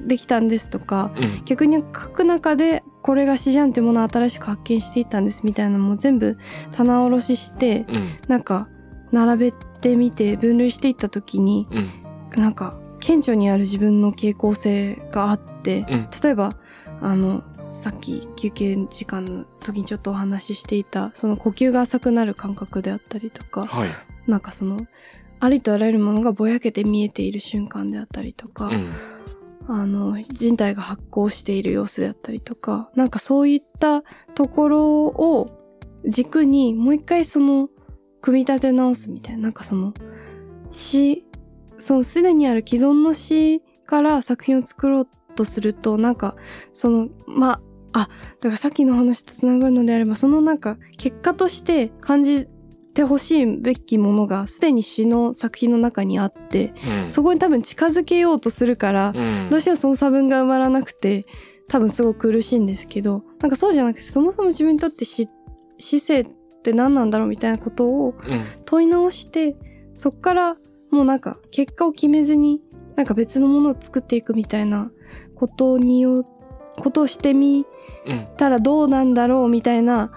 [0.00, 1.44] できたんですとかうん。
[1.44, 6.38] 逆に書く中でこれが詩じゃんっていうものを新しく発見していったんですみたいなのも全部
[6.72, 8.02] 棚卸ししてうん。
[8.28, 8.68] なんか
[9.12, 12.42] 並べてみて分類していった時にうん。
[12.42, 16.08] なんか顕著にある自分の傾向性があってうん。
[16.22, 16.56] 例えば
[17.00, 23.88] あのさっき休憩時間の時にちょっとお話ししていたその呼吸が浅くなる感覚であったりとかはい。
[24.26, 24.80] なんかその
[25.40, 28.92] ありとあらゆるものがぼやけて見えている瞬間であったりとか、うん。
[29.70, 34.02] あの人体が発光している様子であったりとかなんかそういった
[34.34, 35.46] ところを
[36.06, 37.68] 軸にもう一回その
[38.22, 39.92] 組み立て直すみたいななんかその
[40.70, 41.24] 詩
[41.76, 46.34] そのすでにある既存の詩から作品を作ろうとするとなんか
[46.72, 47.60] そのまあ
[47.92, 48.08] あ
[48.40, 52.48] だからさっきの話とつながるのであればそのなんか結果として感じ
[52.98, 57.12] てほしいべきものがすでに詩の作品の中にあってうん。
[57.12, 59.48] そこに多分近づけようとするから、うん。
[59.50, 61.24] どうしてもその差分が埋まらなくて
[61.68, 65.28] 多分すごく苦しいんですけどなんかそうじゃなくてそもそも自分にとってし
[65.78, 66.26] 姿勢っ
[66.64, 68.40] て何なんだろうみたいなことをうん。
[68.64, 69.54] 問い直して
[69.94, 70.56] そっから
[70.90, 72.60] もうなんか結果を決めずに
[72.96, 74.90] なんか別のものを作っていくみたいな
[75.36, 76.24] ことによ
[76.80, 77.64] ことをしてみ
[78.06, 78.26] うん。
[78.36, 80.10] たらどうなんだろうみたいな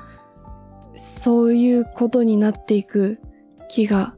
[0.96, 3.20] そういうことになっていく
[3.70, 4.16] 気が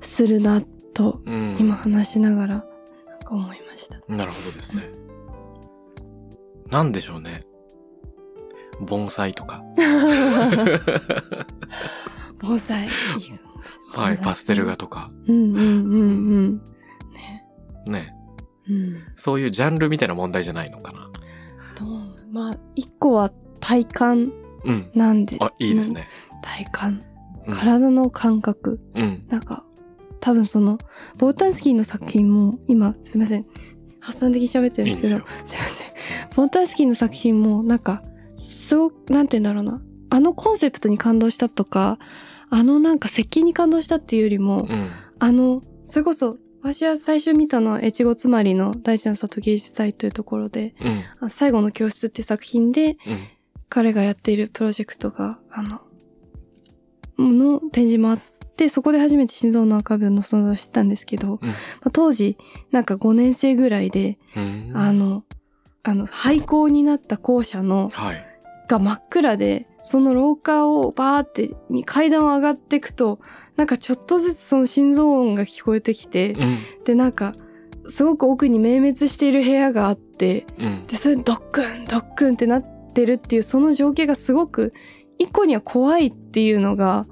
[0.00, 0.62] するな
[0.94, 1.56] とうん。
[1.58, 2.54] 今話しながら
[3.08, 4.00] なんか思いました。
[4.08, 4.82] なるほどですね。
[6.70, 7.44] なんでしょうね。
[8.80, 9.62] 盆栽とか。
[12.40, 12.88] 盆栽。
[13.92, 14.18] はい。
[14.18, 15.10] パステル画とか。
[15.26, 16.00] うんうんうんう
[16.40, 16.62] ん。
[17.86, 18.14] ね。
[18.68, 19.02] うん。
[19.16, 21.10] そういうジャンルみたいな問題じゃないのかな。
[21.78, 21.88] どう
[22.32, 24.32] まあ、一個は体感
[24.66, 24.90] うん。
[24.94, 25.36] なんで。
[25.40, 26.08] あ、いいですね。
[26.42, 27.02] 体感。
[27.46, 27.54] うん。
[27.54, 28.80] 体の感覚。
[28.94, 29.24] うん。
[29.28, 29.64] なんか、
[30.20, 30.78] 多分その、
[31.18, 33.46] ボータンスキーの作品も、今、すいません。
[34.00, 35.86] 発散的に喋ってるんですけど、いいすいません。
[36.36, 38.02] ボータンスキーの作品も、なんか、
[38.38, 39.82] すごく、なんて言うんだろうな。
[40.08, 41.98] あのコンセプトに感動したとか、
[42.48, 44.90] あのなんか設計に感動したっていうよりも、うん。
[45.18, 51.26] あの、それこそ、私は最初見たのは、越後つまりの大地の里芸術祭というところで、うん。
[51.26, 52.96] あ最後の教室って作品で、うん。
[53.68, 55.80] 彼がやっているプロジェクトが、あの、
[57.18, 58.18] の展示もあっ
[58.56, 62.36] て、そこで初めて心臓の赤病の存在を知ったんですけど、うんまあ、当時、
[62.70, 64.72] なんか5年生ぐらいで、うん。
[64.74, 65.24] あの、
[65.82, 68.24] あの、廃校になった校舎の、はい。
[68.68, 71.50] が真っ暗で、その廊下をバーって
[71.84, 73.20] 階段を上がっていくと、
[73.56, 76.58] なんかちょっとずつその心臓音が聞こえてきて、うん。
[76.84, 77.32] で、なんか、
[77.88, 80.86] すごく奥に明滅している部屋があって、うん。
[80.86, 84.72] で、それでドックン、ドックンってなってるっていう、その情景がすごく、
[85.18, 87.06] 一個には怖いっていうのが、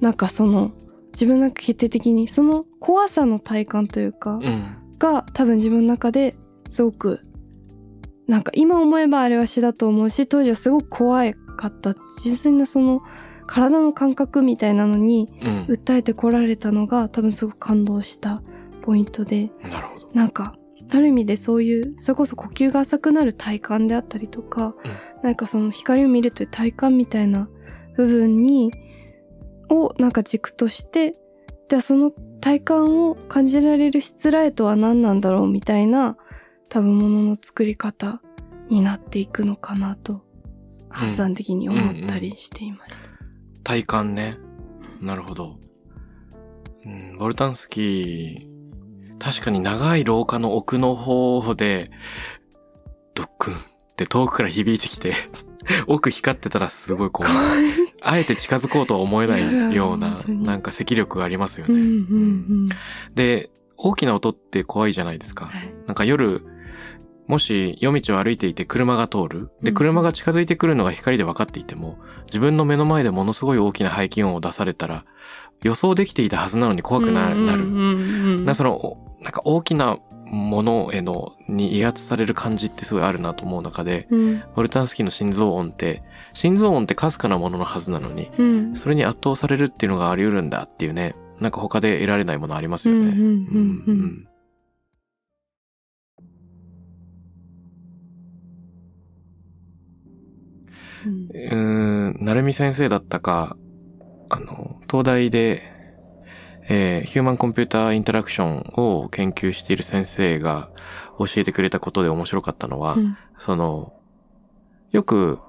[0.00, 0.72] なんかその、
[1.12, 4.76] 自分の中決定的に、その怖さの体感というか、うん。
[4.98, 6.36] が多分自分の中で
[6.68, 7.20] すごく、
[8.26, 11.94] なんか今思えばあれは詩だと思うし、当時はすごく怖かった。
[12.22, 13.02] 純粋なその、
[13.46, 15.74] 体の感覚みたいなのにうん。
[15.74, 18.42] 訴えてこられたのが多分すごく感動した
[18.82, 20.22] ポイントで、な。
[20.22, 20.56] なんか、
[20.90, 24.74] ある意味でそういう、それこそ呼吸が浅くなる体感であったりとか、うん。
[25.22, 27.48] なんかその光を見るという体感みたいな
[27.96, 28.72] 部分に、
[29.70, 31.14] をなんか軸として、
[31.68, 36.16] で、その体感を感じられるしつらえとは何なんだろうみたいな、
[36.68, 38.20] 多分ものの作り方
[38.68, 40.22] になっていくのかなと、
[40.90, 43.08] 発散的に思ったりしていました。
[43.62, 44.36] 体感ね。
[45.00, 45.58] なるほど。
[46.84, 48.53] うん、ボルタンスキー、
[49.24, 51.90] 確かに長い廊下の奥の方で、
[53.14, 53.56] ドックンっ
[53.96, 55.14] て遠くから響いてきて、
[55.88, 57.32] 奥光ってたらすごい怖い。
[58.02, 61.88] あえて近づこうとは思えないようななんか赤力がありますようんうんね。
[61.88, 62.14] う
[62.66, 62.68] ん。
[63.14, 65.46] で、大きな音って怖いじゃないですか。
[65.46, 65.74] はい。
[65.86, 66.44] なんか夜、
[67.26, 69.50] もし夜道を歩いていて車が通る。
[69.62, 75.06] で、うん車が近づいてくるのが光で分かっていても、自分の目の前でものすごい大きな排気音を出されたら、
[75.64, 77.64] 予想できていたはずなのに怖くななる。
[78.42, 84.34] なその、おなんか大きなものへの、に威圧される感じってすごいあるなと思う中で、うん。
[84.34, 86.02] ウォルタンスキーの心臓音って、
[86.34, 88.76] 心臓音ってかすかなもののはずなのに、うん。
[88.76, 93.14] それに圧倒されるっていうのがあり得るんだっていうね、なんか他で得られないものありますよね。
[101.06, 103.56] うん、なるみ先生だったか、
[104.34, 105.62] あの、東大で、
[106.68, 110.70] えーヒューマンコンピューターインタラクションを研究している先生が
[111.18, 113.16] 教えてくれたことで面白かったのは、うん。
[113.38, 113.92] その、
[114.90, 115.40] よく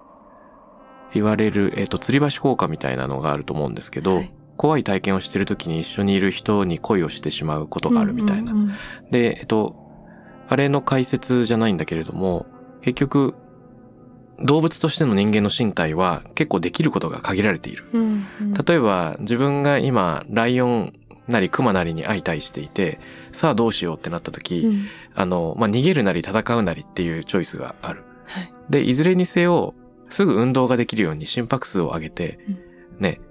[1.14, 4.34] 言われる、えっ、と、吊り橋効果みたいなのがあると思うんですけど、はい。
[4.58, 8.54] 怖い体験をしてる時に一緒にいる人に恋をしてしまうことがあるみたいな。
[9.12, 9.76] で、えっと、
[10.48, 12.46] あれの解説じゃないんだけれども、
[12.82, 13.36] 結局、
[14.40, 17.86] 動物としての人間の身体は結構できることが限られている。
[17.94, 18.02] うん
[18.42, 20.94] うん例えば、自分が今、ライオン
[21.28, 23.00] なりクマなりに相対していて、
[23.32, 28.04] さあどうしようってなった時、うんあの、まあ、逃げるなり戦うなりっていうチョイスがある。
[28.26, 29.76] はいで、いずれにせよ、
[30.10, 32.40] すぐ運動ができるように心拍数を上げて、
[33.00, 33.22] ね、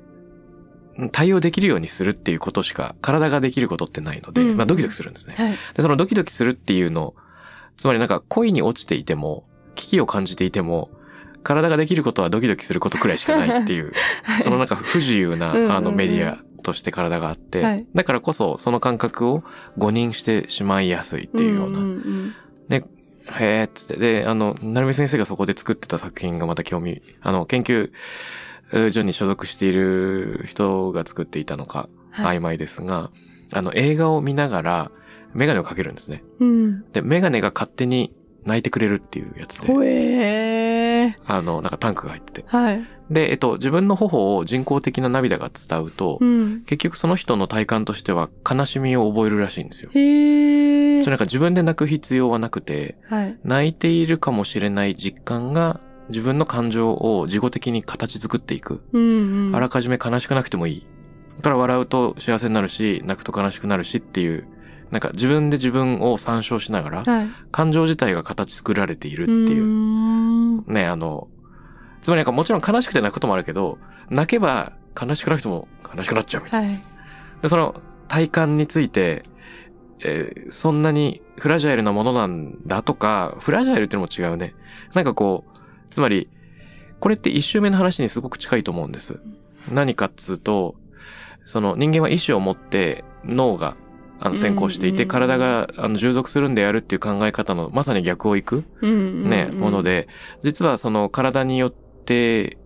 [1.12, 5.34] 対応できるようにするっていうことしか、体ができることってないので、うんまあ、ドキドキするんですね。
[5.36, 7.14] はいで、そのドキドキするっていうの、
[7.76, 10.90] つまりなんか恋に落ちていても、危機を感じていても、
[11.44, 13.92] 体ができることはドキドキすることくらいしかないっていう、
[14.24, 14.40] はい。
[14.40, 15.72] そのなんか不自由なうんうんうん。
[15.72, 17.86] あのメディアとして体があって、はい。
[17.94, 19.44] だからこそその感覚を
[19.78, 22.34] 誤認してしまいやすいっていうような、んん
[23.32, 23.96] へーっつって。
[23.96, 27.90] で、あの、なるみ先生がそこで作ってた作品がまた興味、あの、研究
[28.90, 32.38] 所に所属している人が作っていたのか、はい。
[32.38, 33.10] 曖昧ですが、
[33.52, 34.90] あの、映画を見ながら、
[35.32, 36.22] メガネをかけるんですね。
[36.40, 36.84] うん。
[36.92, 39.72] で、メガネが勝手に泣いてくれるっていうやつで、
[41.26, 42.42] あの、なんかタンクが入ってて。
[42.42, 49.90] ーはいで、えっと、自分の頬を人工的な涙が伝うと、うん結局その人の体感としては悲しみを覚えるらしいんですよ。
[49.92, 58.82] へえそれなんか自分で泣く必要はなくて、はい泣いているかもしれない実感が自分の感情を自己的に形作っていく。
[58.92, 60.86] うんうんあらかじめ悲しくなくてもいい。
[61.36, 64.46] だから笑うと幸せになるし、泣くと悲しくなるしっていう、
[64.90, 70.72] なんか自分で自分を参照しながら、はい感情自体が形作られているっていう。
[70.72, 71.28] ね、あの、
[72.02, 73.78] つまりなんかもちろん悲しくて泣くこともあるけど、
[74.10, 76.68] 泣けば悲しくなくても悲しくなっちゃうみたいな。
[76.68, 76.82] はい
[77.42, 77.74] で、その
[78.08, 79.24] 体感について、
[80.00, 84.54] えーそんなにフラジャイルなものなんだとか、フラジャイルってのも違うね。
[84.94, 85.58] なんかこう、
[85.90, 86.28] つまり、
[87.00, 89.20] これって一周目の話にすごく近いと思うんです。
[89.70, 90.76] 何かっつうと、
[91.44, 93.76] その人間は意志を持って脳が
[94.20, 100.08] あの先行していて、体があの従属するんでやるっていう考え方のまさに逆をいくね、うんもので、
[100.40, 102.58] 実はその体によって、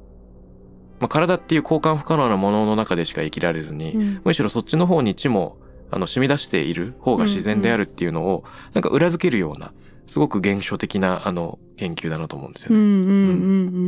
[1.01, 4.21] まあ、体っていう交換不可能なものの中でしか生きられずに、うん。
[4.25, 5.59] むしろそっちの方に血も、
[5.91, 9.73] あの、染み出している方が自然であるっていうのを、なんか裏付けるような、
[10.07, 12.71] すごく現象的な、あの、研究だなと思うんですよ。
[12.71, 12.77] ね。
[12.77, 13.11] うんうんうん。
[13.11, 13.23] う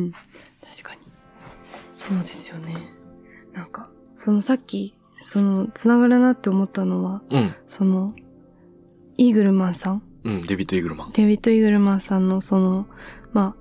[0.07, 0.13] ん。
[0.63, 1.01] 確かに。
[1.91, 2.75] そうですよね。
[3.53, 4.95] なんかそのさっき
[5.31, 7.55] そのつながるなって思ったのはうん。
[7.69, 8.15] その
[9.17, 10.03] イーグルマンさん？
[10.25, 11.13] うん、デビッド・イーグルマン。
[11.13, 12.87] デビッド・イーグルマンさんのその
[13.33, 13.55] ま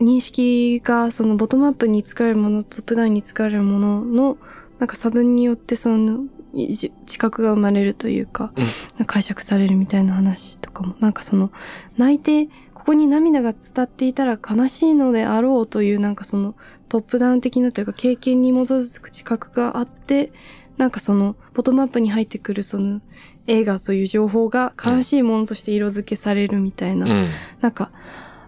[0.00, 4.38] あ認識がそのボトムアップに使われるものトップダウンに使われるものの
[4.80, 11.52] なんか差分によってそのいじ知覚が生まれるというか、うん解釈されるみたいな話とかもなんかその
[11.96, 12.48] 泣いて
[12.86, 16.54] ここに涙が伝っていたら悲しいのであろうというなんかその
[16.88, 20.30] トップダウン的なというか経験に基づく知覚があって
[20.76, 23.00] なんかそのボトムアップに入ってくるその
[23.48, 27.26] 映画という情報が悲しいものとして色付けされるみたいな、うん。
[27.60, 27.90] なんか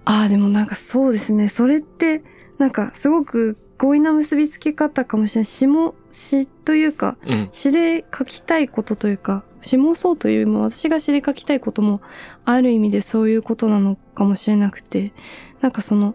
[0.05, 1.48] ああでもなんかそうですね。
[1.48, 2.22] それって
[2.59, 5.46] なんかすごく強引な結びつけ方かもしれない。
[5.46, 7.49] 詩も詩というかうん。
[7.53, 12.01] 詩で書きたいことというか、詩もそうというよりも私が詩で書きたいことも
[12.44, 15.12] ある意味でそういうことなのかもしれなくて、
[15.61, 16.14] なんかその、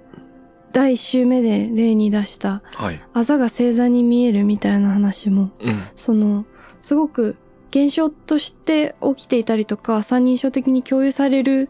[0.72, 3.02] 第一週目で例に出した、はい。
[3.14, 5.74] あざが星座に見えるみたいな話も、うん。
[5.96, 6.46] その、
[6.82, 7.36] すごく
[7.70, 11.70] 現象として起きていたりとか、三人称的に共有される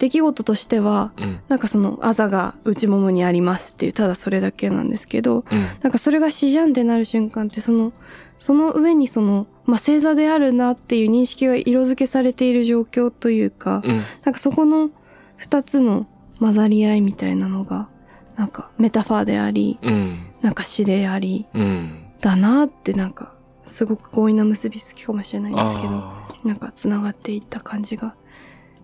[0.00, 1.40] 出来事としては、うん。
[1.48, 5.66] なんかその、あざが内ももにありますっていう、ただそれだけなんですけど、うん。
[5.82, 7.92] なんかそれが死じゃんってなる瞬間ってその
[8.38, 13.96] その上にその、まあ、星座であるなっていう認識が色付けされている状況というか、うん。
[14.24, 14.90] なんかそこの
[15.36, 16.06] 二つの
[16.38, 17.90] 混ざり合いみたいなのが
[18.36, 20.16] なんかメタファーでありうん。
[20.40, 22.06] なんか詩でありうん。
[22.22, 28.14] だなってなんかすごく強引な結びつきかもしれないんですけどあなんかつながっていった感じが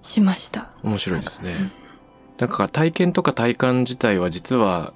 [0.07, 0.63] しました。
[0.63, 1.71] あ、面白いですね。
[2.39, 4.93] なんか体験とか体感自体は実は、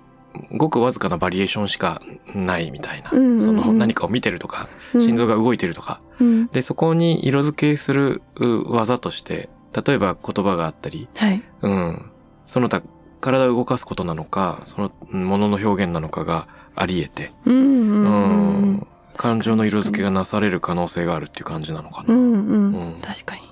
[0.52, 2.00] ごくわずかなバリエーションしか
[2.34, 3.10] ないみたいな。
[3.12, 6.00] うんうんうんその何かを見てるとか、心臓が動いてるとか。
[6.20, 9.48] うんで、そこに色付けするう技として、
[9.86, 11.42] 例えば言葉があったり、はい。
[11.62, 12.10] うん。
[12.46, 12.82] その他、
[13.20, 16.46] 体を動かすことなのか、そのうんものの表現なのかが
[16.76, 18.86] あり得て、うんうんううんん。
[19.16, 22.14] 感情の色付けがなされる可能性があるっていう感じなのかな。
[22.14, 23.42] うんうん、うん確かに。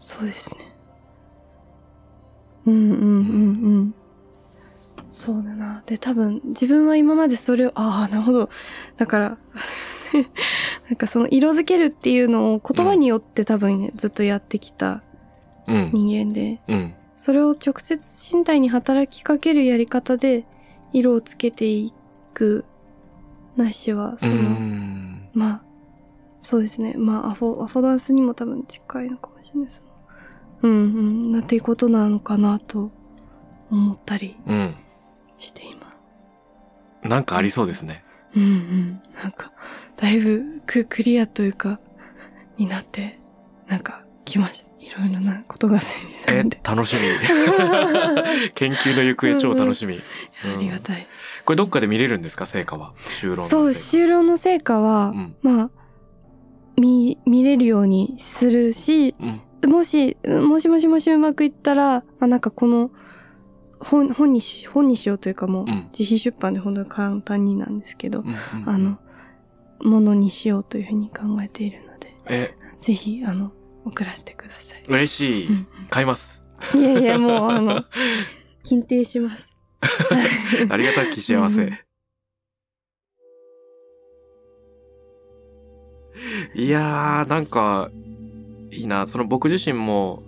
[0.00, 0.69] そうですね。
[2.66, 3.94] うんうんうんうん。
[5.12, 5.82] そうだな。
[5.86, 8.48] で、多分、自分は今までそれを、ああ、なるほど。
[8.96, 9.38] だから、
[10.88, 15.02] なんかその色付けるっていうのを言葉によって多分ね、ずっとやってきた
[15.66, 15.90] うん。
[15.92, 16.94] 人間で、うん。
[17.16, 20.46] それを直接身体に働きかけるやり方で
[20.92, 21.92] 色をつけてい
[22.32, 22.64] く
[23.56, 25.30] ないしは、うその、ん。
[25.34, 25.62] まあ、
[26.40, 26.94] そうですね。
[26.96, 29.84] まあ、アフォ、アフォダンスにも多分近いのかもしれないです。
[30.62, 32.90] うんうん、なっていうことなのかなと
[33.70, 34.74] 思ったりうん。
[35.38, 36.30] しています。
[37.02, 38.04] なんかありそうですね。
[38.36, 39.02] うんうん。
[39.22, 39.52] なんか、
[39.96, 41.80] だいぶククリアというか、
[42.58, 43.18] になって、
[43.68, 44.70] なんか、来ました。
[44.80, 47.00] いろいろなことが整理さえれて。、楽しみ。
[48.54, 49.96] 研究の行方超楽しみ。
[50.44, 51.06] うんありがたい。
[51.44, 52.46] これどっかで見れるんですか？
[52.46, 52.92] 成果は。
[53.20, 53.48] 就労の成果。
[53.48, 55.70] そう、終了の成果は、うんまあ、
[56.76, 59.40] 見、見れるようにするし、うん。
[59.66, 62.90] もし、うんもしもしもしうまくいったら、まあなんかこの、
[63.78, 68.98] 本、本にし、本にしようというかもう、うん自費出版で本当に簡単になんですけど、うんうんあの、、
[69.82, 73.52] ものにしようというふうに考えているので、え、ぜひ、あの、
[73.84, 74.84] 送らせてください。
[74.86, 75.46] 嬉しい。
[75.48, 76.42] うん買います。
[76.74, 77.84] いやいや、もう、あの、
[78.62, 79.56] 金定します。
[80.68, 81.72] ありがたき幸うんせ。
[86.54, 87.90] いやー、なんか、
[88.72, 89.06] いいな。
[89.06, 90.22] その僕自身も、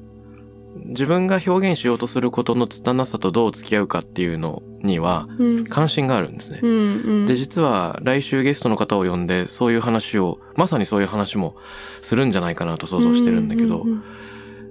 [0.86, 5.64] 自分が表現しようとすることの拙さとどう付き合うかっていうのには、うん。
[5.64, 6.66] 関心があるんですねう。
[6.66, 7.26] んうん。
[7.26, 11.57] で、実は来週ゲストの方を呼んで、そういう話を、まさにそういう話も
[12.01, 14.03] するんじゃないかなと想像してるんだけどう、ん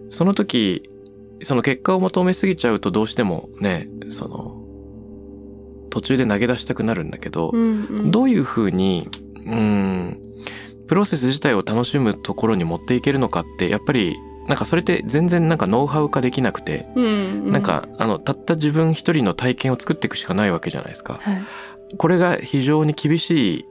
[0.10, 0.90] その時、
[1.42, 4.58] その結果を求めすぎちゃうとどうしてもね、その、
[5.90, 8.12] 途中で投げ出したくなるんだけどう、んうん。
[8.12, 9.08] どういうふうに、
[9.46, 10.22] うん、
[10.92, 14.20] プロセス自体を楽しむところに持っていけるのかって、やっぱり、
[14.50, 17.52] なんかそれって全然なんかノウハウ化できなくて、うんうん。
[17.54, 21.14] なん、か、あの、たった自分一人の体験を作っていくしかないわけじゃないですか。
[21.22, 21.42] はい。
[21.96, 23.66] これが非常に厳しい、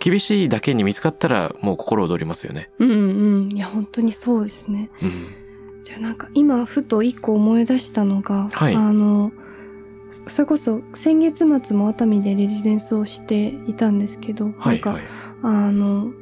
[0.00, 2.68] 厳しいだけに見つかったらもう心躍りますよね。
[2.78, 2.94] うんう
[3.48, 3.52] ん。
[3.52, 4.90] いや、本当にそうですね。
[5.02, 5.82] うん。
[5.84, 9.32] じゃあなんか今ふと一個思い出したのが、はいあの
[10.26, 15.02] それこそ先月末も熱海でレジデンスをしていたんですけど、はい、なんか、はい。
[15.42, 16.12] あの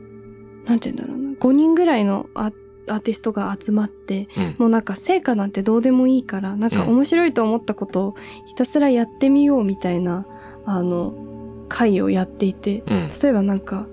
[0.68, 2.52] なんて言うんだろうな5人ぐらいのア
[2.90, 4.56] アーティストが集まってうん。
[4.58, 8.14] もうなんか成果なんてどうでもいいからなんかうん面白いと思ったことを
[8.46, 10.26] ひたすらやってみようみたいな
[10.64, 13.08] あの会をやっていてうん。
[13.22, 13.86] 例えばなんか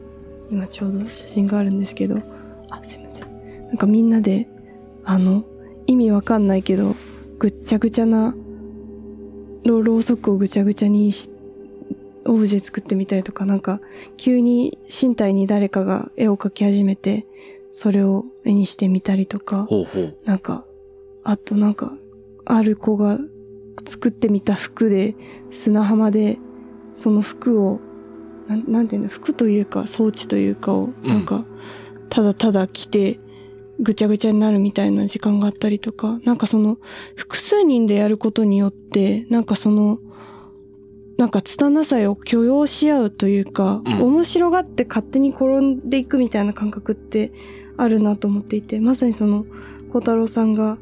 [0.52, 2.22] 今ちょうど写真があるんですけど
[2.70, 4.48] あすいませんなんかみんなで
[5.04, 5.44] あの
[5.88, 6.96] 意味わかんないけど
[7.40, 8.36] ぐっちゃぐちゃな
[9.66, 11.30] ろろうそくをぐちゃぐちゃにし
[12.26, 13.80] オブジェ作ってみたりとかなんか
[14.18, 17.26] 急に身体に誰かが絵を描き始めて
[17.72, 20.18] それを絵にしてみたりとかほうほう。
[20.26, 20.66] なんか
[21.24, 21.94] あとなんか
[22.46, 23.20] ある子が
[23.86, 25.16] 作ってみた服で
[25.52, 26.38] 砂浜で
[26.96, 27.80] その服を
[28.48, 31.46] なんなんていうの服というか装置というかをうんなんか
[32.10, 33.20] ただただ着て
[33.80, 36.78] ぐちゃぐちゃになるみたいな時間があったりとかなんかその
[37.16, 40.00] 複数人でやることによってなんかその
[41.18, 47.32] なんか拙さを許容し合うというか、うん面白がって勝手に転んでいくみたいな感覚って
[47.78, 49.46] あるなと思っていてまさにその
[49.92, 50.78] 孝太郎さんが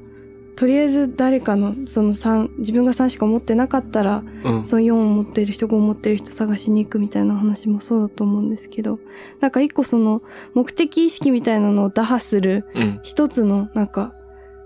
[0.56, 4.66] とりあえず誰かのその3自分が3しか持ってなかったらうん。
[4.66, 9.00] その4を持ってる人5を持ってる人探しに行くみたいな話もそうだと思うんですけど
[9.40, 10.22] なんか一個その
[10.54, 13.00] 目的意識みたいなのを打破するうん。
[13.04, 14.14] 一つのなんか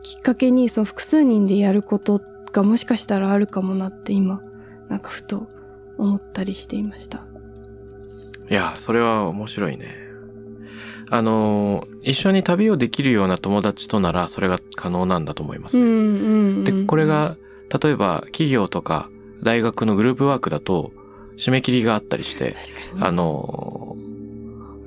[0.03, 4.41] きっかけにその複数人でやることがもしかしたらあるかもなって今
[4.89, 5.47] なんかふと
[5.97, 7.25] 思ったりしていました。
[8.49, 10.07] いや、それは面白いね。
[11.09, 15.83] あのー、一緒に旅をできるような友達となら、それが可能なんだと思いますね。
[15.83, 16.07] うんうんう
[16.59, 17.37] ん、で、これが、
[17.81, 19.09] 例えば企業とか
[19.43, 20.91] 大学のグループワークだと、
[21.37, 22.55] 締め切りがあったりして、
[22.99, 23.95] あの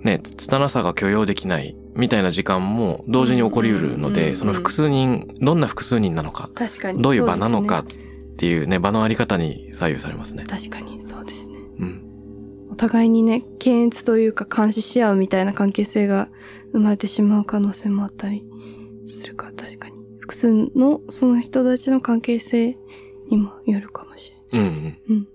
[0.02, 6.50] ー、ね、拙さが許容できないみたいな時間も同時に起こりうるので、うんうんうんうんその複数人、どんな複数人なのか、
[6.96, 8.09] どういう場なのかね
[8.40, 10.44] っていうね、場のあり方に左右されますね。
[10.44, 11.58] 確かにそうですね。
[11.78, 12.68] うん。
[12.70, 16.30] お互いにね、検閲というか監視し合うみたいな関係性が
[16.72, 18.42] 生まれてしまう可能性もあったり
[19.04, 20.00] するから確かに。
[20.20, 22.78] 複数のその人たちの関係性
[23.28, 24.68] にもよるかもしれない。
[24.70, 24.98] うんうん。
[25.10, 25.28] うん。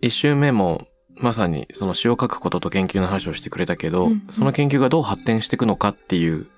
[0.00, 0.87] 一周目も、
[1.20, 6.48] まさにその詩を書くことと研究の話をしてくれたけど、うんうんその研究がどう発展していくのかっていう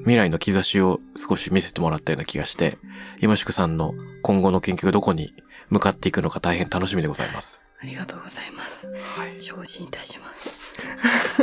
[0.00, 2.78] 未来の兆しを少し見せてもらったような気がして、
[3.20, 5.34] 今宿さんの今後の研究がどこに
[5.70, 7.62] 向かっていくのか大変楽しみでございます。
[7.82, 8.86] ありがとうございます。
[8.86, 9.42] はい。
[9.42, 10.74] 精進いたします。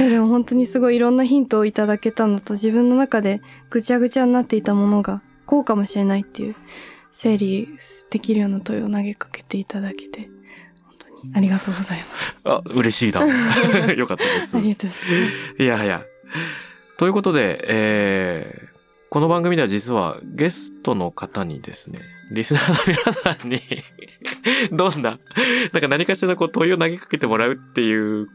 [0.00, 6.56] いやでも本当にすごいいろんなヒントをいただけたのと自分の中でぐちゃぐちゃになっていたものがこうかもしれないっていう
[7.12, 7.68] 整理
[8.10, 10.28] できるような問いを投げかけていただけて
[11.34, 12.38] ありがとうございます。
[12.44, 13.20] あ、嬉しいな。
[13.94, 14.56] よかったです。
[14.56, 15.62] ありがとうございます。
[15.62, 16.02] いやはや。
[16.96, 18.72] ということで、えー、
[19.08, 22.00] この番組では実はゲストの方にですね、
[22.30, 23.60] リスナーの皆さんに
[24.72, 25.18] どんな、
[25.72, 28.26] なんか何かしらこう問いを投げかけてもらうっていう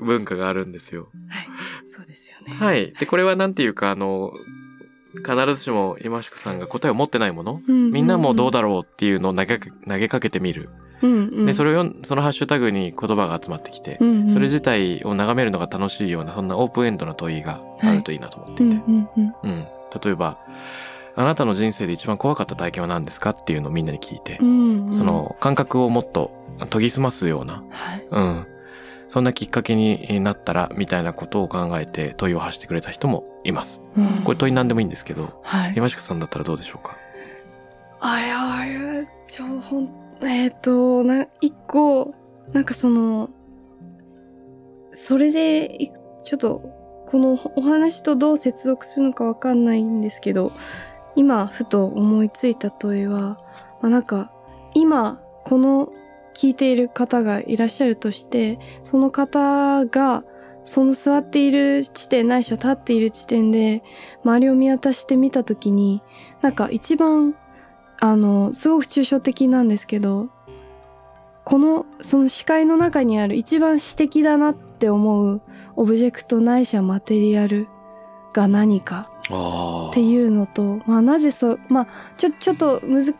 [0.00, 1.08] 文化があるんですよ。
[1.28, 1.48] はい。
[1.88, 2.54] そうですよね。
[2.54, 2.92] はい。
[2.98, 4.32] で、これはなんていうか、あの、
[5.16, 10.68] 必ずしも今宿さんが答えを持ってないもの、うんみんなもどうだだろうっていうのを投げかけてみる。
[11.02, 11.46] うんうん。
[11.46, 18.76] で、それを、そのハッシュタグに言葉が集まってきて、うんうんそれ自体を眺めるのが楽しいような、そんなオープンエンドな問いがあるといいなと思っていて。
[18.76, 19.50] うんうんうん。
[19.50, 19.66] うん。
[20.04, 20.38] 例えば、
[21.14, 26.30] あなたの人生で一番怖かった体験は何ですかっていうのをみんなに聞いて、うんうんそ、の感覚をもっと
[26.70, 28.06] 研ぎ澄ますような、はい。
[28.10, 28.46] うん。
[29.08, 33.80] そんなきっかけになったら、みたいなことを考えて問いを発してくれた人もいます。
[33.96, 35.74] うんこれ問いなんでもいいんですけど、はい。
[35.76, 36.96] 今宿さんだったらどうでしょうか？
[38.00, 39.88] あいや、あれ、ちょ、ほん、
[40.22, 42.14] えっ、と、な、一個、
[42.52, 43.30] なんかその、
[44.92, 45.90] それで、
[46.24, 46.60] ちょっと、
[47.06, 50.52] このお話とどう接続するのかわかんないんですけど、
[51.14, 53.38] 今、ふと思いついた問いは、
[53.80, 54.32] まあ、なんか、
[54.74, 55.92] 今、この
[56.34, 60.24] 聞いている方がいらっしゃるとして、その方が、
[60.64, 63.82] その座っている地点、ないしは立っている地点で、
[64.24, 66.02] 周りを見渡してみたときに、
[66.42, 67.36] なんか一番
[68.00, 70.28] あの、すごく抽象的なんですけど、
[71.44, 75.40] この、その視界の中にある一番詩的だなって思う
[75.76, 77.68] オブジェクトないしはマテリアル
[78.32, 81.86] が何かあっていうのと、まあなぜそう、まあ
[82.16, 83.14] ちょ、ちょっとむず、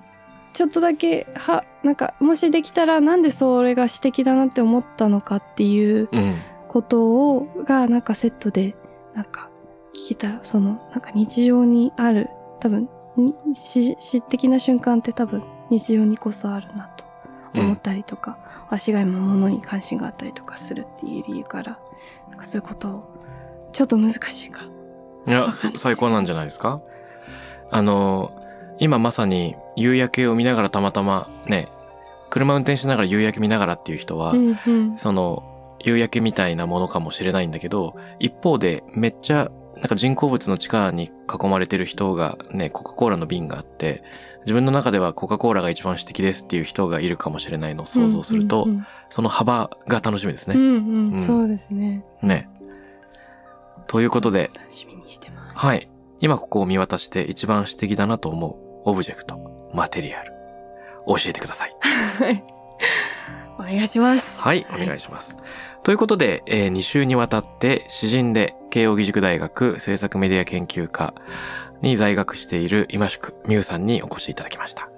[0.52, 6.34] ちょっとだけ、は、なんか、もしできたらなんでそれが詩的だなって思ったのかっていううん。
[6.68, 8.76] ことを、がなんかセットで、
[9.14, 9.50] なんか
[9.94, 12.28] 聞けたら、その、なんか日常にある、
[12.60, 12.88] 多分、に
[13.52, 17.04] 詩詩的な瞬間って多分日常にこそあるなと
[17.54, 18.38] 思ったりとか、
[18.68, 21.78] 足が今物に関心があったりとかするっていう理由から、
[22.30, 24.62] なんかそういうことを、ちょっと難しいか。
[25.26, 26.80] いや、最高なんじゃないですか？
[27.70, 28.32] あの、
[28.78, 31.68] 今まさに夕焼けを見ながらたまたまね、
[32.30, 34.98] 車運転しながら夕焼け見ながらっていう人は、うんうん。
[34.98, 44.02] その、夕焼けみたいなものかもしれないんだけど、一方でめっちゃ、なんか人工物の地下に囲まれてる人がね、コカ・コーラの瓶があって、
[44.46, 50.68] 自分の中ではコカ・コーラが一番素敵ですっていう人がいるかもしれないのを想像すると、うんうんその幅が楽しみですうん、うね。
[50.68, 52.04] んうんうんそうですね。
[52.22, 52.48] ね。
[53.86, 55.56] ということで、楽しみにしてます。
[55.56, 55.88] はい。
[56.20, 58.48] 今ここを見渡して一番素敵だなと思
[58.84, 60.32] うオブジェクト、マテリアル、
[61.06, 61.76] 教えてください。
[62.18, 62.44] はい。
[63.58, 64.40] お願いします。
[64.40, 65.36] はい、お願いします。
[65.86, 71.14] ということで、え2週にわたって詩人で慶應義塾大学政策メディア研究科
[71.80, 74.90] に在学している今宿未悠さんにお越しいただきました。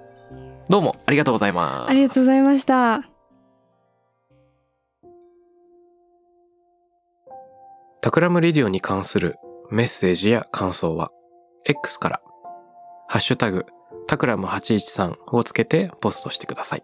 [0.67, 1.91] どうもありがとうございます。
[1.91, 3.03] ありがとうございました。
[8.01, 9.35] タクラムレディオに関する
[9.69, 11.11] メッセージや感想は
[11.65, 12.19] X から
[13.07, 13.67] ハッシュタグ
[14.07, 16.83] タクラム813をつけてポストしてください。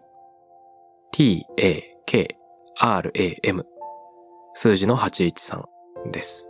[1.10, 2.36] t-a-k-r-a-m
[4.58, 5.64] 数字の813
[6.10, 6.48] です。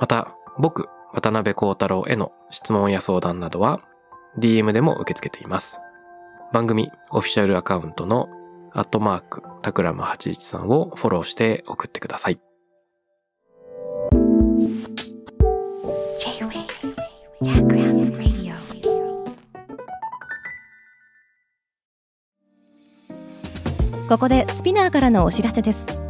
[0.00, 3.80] また、僕、渡辺幸太郎への質問や相談などは
[4.40, 5.80] DM でも受け付けています。
[6.52, 8.28] 番組オフィシャルアカウントの
[8.72, 12.40] アットマークタクラム813をフォローして送ってください。
[24.08, 26.09] ここでスピナーからのお知らせです